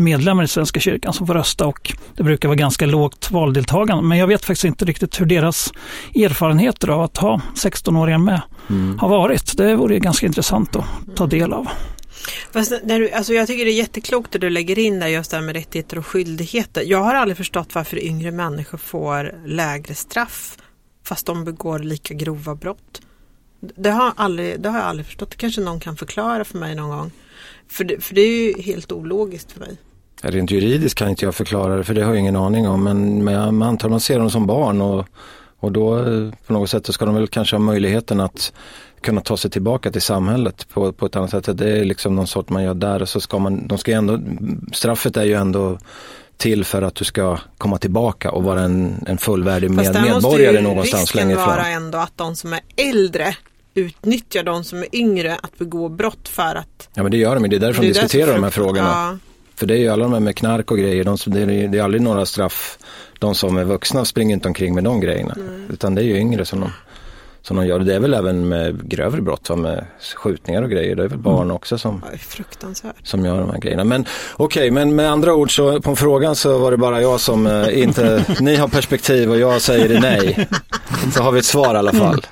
[0.00, 4.02] medlemmar i Svenska kyrkan som får rösta och det brukar vara ganska lågt valdeltagande.
[4.02, 5.72] Men jag vet faktiskt inte riktigt hur deras
[6.14, 8.40] erfarenheter av att ha 16-åringar med
[8.98, 9.56] har varit.
[9.56, 11.68] Det vore ju ganska intressant att ta del av.
[12.52, 15.30] Fast när du, alltså jag tycker det är jätteklokt att du lägger in där just
[15.30, 16.82] det här med rättigheter och skyldigheter.
[16.82, 20.56] Jag har aldrig förstått varför yngre människor får lägre straff
[21.04, 23.00] fast de begår lika grova brott.
[23.60, 25.30] Det har, jag aldrig, det har jag aldrig förstått.
[25.30, 27.10] Det kanske någon kan förklara för mig någon gång.
[27.68, 29.76] För det, för det är ju helt ologiskt för mig.
[30.22, 32.84] Rent juridiskt kan inte jag förklara det för det har jag ingen aning om.
[32.84, 35.06] Men, men jag antar man ser dem som barn och,
[35.58, 38.52] och då eh, på något sätt så ska de väl kanske ha möjligheten att
[39.02, 41.58] kunna ta sig tillbaka till samhället på, på ett annat sätt.
[41.58, 43.96] Det är liksom någon sort man gör där och så ska man, de ska ju
[43.96, 44.20] ändå,
[44.72, 45.78] straffet är ju ändå
[46.36, 50.00] till för att du ska komma tillbaka och vara en, en fullvärdig med, Fast där
[50.00, 51.72] måste medborgare ju någonstans risken längre vara fram.
[51.72, 53.36] ändå att de som är äldre
[53.74, 57.44] utnyttjar de som är yngre att begå brott för att Ja men det gör de
[57.44, 58.88] ju, det är därför de Det är diskuterar de här frågorna.
[58.88, 59.18] Ja.
[59.54, 61.78] För det är ju alla de här med knark och grejer, de, det, är, det
[61.78, 62.78] är aldrig några straff.
[63.18, 65.34] De som är vuxna springer inte omkring med de grejerna.
[65.34, 65.70] Mm.
[65.70, 66.70] Utan det är ju yngre som de,
[67.42, 67.78] som de gör.
[67.78, 69.84] Det är väl även med grövre brott, som med
[70.16, 70.96] skjutningar och grejer.
[70.96, 71.56] Det är väl barn mm.
[71.56, 72.02] också som,
[73.02, 73.84] som gör de här grejerna.
[73.84, 77.20] Men okej, okay, men med andra ord så på frågan så var det bara jag
[77.20, 80.48] som eh, inte, ni har perspektiv och jag säger nej.
[81.14, 82.26] Så har vi ett svar i alla fall.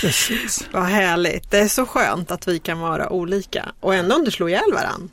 [0.00, 0.64] Precis.
[0.72, 1.50] Vad härligt.
[1.50, 5.08] Det är så skönt att vi kan vara olika och ändå inte slå ihjäl varandra.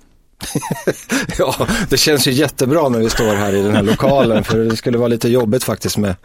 [1.37, 4.77] ja, det känns ju jättebra när vi står här i den här lokalen för det
[4.77, 6.15] skulle vara lite jobbigt faktiskt med,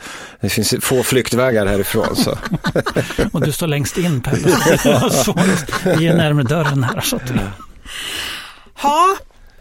[0.41, 2.17] det finns få flyktvägar härifrån.
[2.17, 2.39] Så.
[3.33, 4.49] och du står längst in Pelle,
[5.99, 7.01] vi är närmare dörren här.
[7.01, 7.39] Så att vi...
[8.75, 9.17] Ha,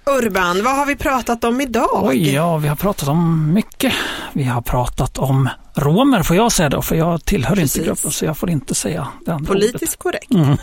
[0.05, 2.03] Urban, vad har vi pratat om idag?
[2.03, 3.93] Oj, ja, vi har pratat om mycket.
[4.33, 7.75] Vi har pratat om romer får jag säga då, för jag tillhör Precis.
[7.75, 9.99] inte gruppen så jag får inte säga det andra Politiskt ordet.
[9.99, 10.33] korrekt.
[10.33, 10.57] Mm.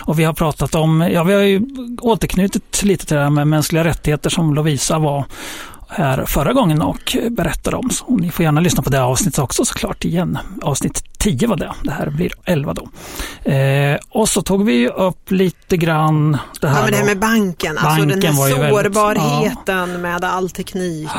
[0.00, 1.62] Och vi har pratat om, ja vi har ju
[2.00, 5.24] återknutit lite till det här med mänskliga rättigheter som Lovisa var
[5.88, 7.90] här förra gången och berättade om.
[7.90, 10.38] Så ni får gärna lyssna på det avsnittet också såklart igen.
[10.62, 12.88] Avsnitt 10 var det, det här blir 11 då.
[13.50, 17.18] Eh, och så tog vi upp lite grann det här, ja, men det här med
[17.18, 19.98] banken, banken alltså den här sårbarheten väldigt, ja.
[19.98, 21.10] med all teknik.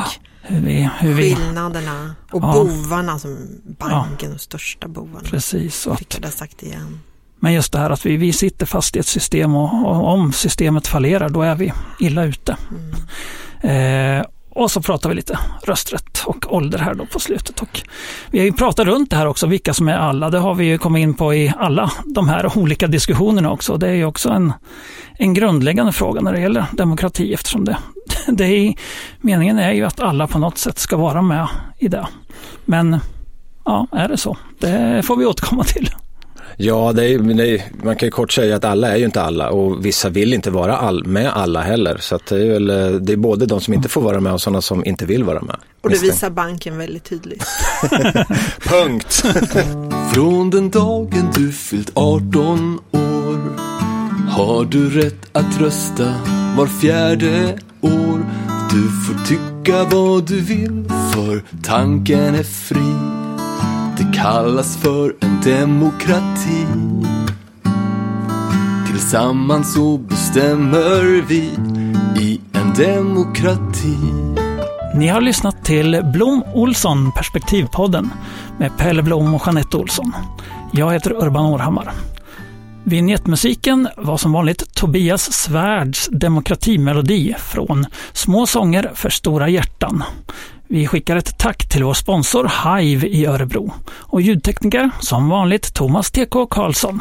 [0.42, 2.52] Hur vi, hur vi, Skillnaderna och ja.
[2.52, 3.36] bovarna som
[3.78, 5.28] banken, de största bovarna.
[5.30, 5.86] Precis.
[5.86, 7.00] Rickard har sagt igen.
[7.40, 10.32] Men just det här att vi, vi sitter fast i ett system och, och om
[10.32, 12.56] systemet fallerar då är vi illa ute.
[12.70, 14.20] Mm.
[14.20, 14.26] Eh,
[14.56, 17.60] och så pratar vi lite rösträtt och ålder här då på slutet.
[17.60, 17.82] Och
[18.30, 20.30] vi har ju pratat runt det här också, vilka som är alla.
[20.30, 23.76] Det har vi ju kommit in på i alla de här olika diskussionerna också.
[23.76, 24.52] Det är ju också en,
[25.18, 27.76] en grundläggande fråga när det gäller demokrati eftersom det,
[28.26, 28.74] det är,
[29.20, 32.06] meningen är ju att alla på något sätt ska vara med i det.
[32.64, 33.00] Men
[33.64, 34.36] ja, är det så?
[34.58, 35.90] Det får vi återkomma till.
[36.58, 39.22] Ja, det är, det är, man kan ju kort säga att alla är ju inte
[39.22, 41.96] alla och vissa vill inte vara all, med alla heller.
[42.00, 42.66] Så det, är väl,
[43.04, 45.42] det är både de som inte får vara med och sådana som inte vill vara
[45.42, 45.56] med.
[45.80, 47.44] Och det visar banken väldigt tydligt.
[48.60, 49.24] Punkt.
[50.14, 53.56] Från den dagen du fyllt 18 år
[54.28, 56.14] har du rätt att rösta
[56.56, 58.24] var fjärde år.
[58.70, 60.84] Du får tycka vad du vill
[61.14, 63.25] för tanken är fri.
[63.98, 66.66] Det kallas för en demokrati.
[68.86, 71.50] Tillsammans så bestämmer vi
[72.20, 73.96] i en demokrati.
[74.94, 78.10] Ni har lyssnat till Blom Olsson Perspektivpodden
[78.58, 80.12] med Pelle Blom och Jeanette Olsson.
[80.72, 81.92] Jag heter Urban Århammar.
[82.88, 90.04] Vignettmusiken var som vanligt Tobias Svärds demokratimelodi från Små sånger för stora hjärtan.
[90.68, 96.10] Vi skickar ett tack till vår sponsor Hive i Örebro och ljudtekniker som vanligt Thomas
[96.10, 97.00] TK Karlsson.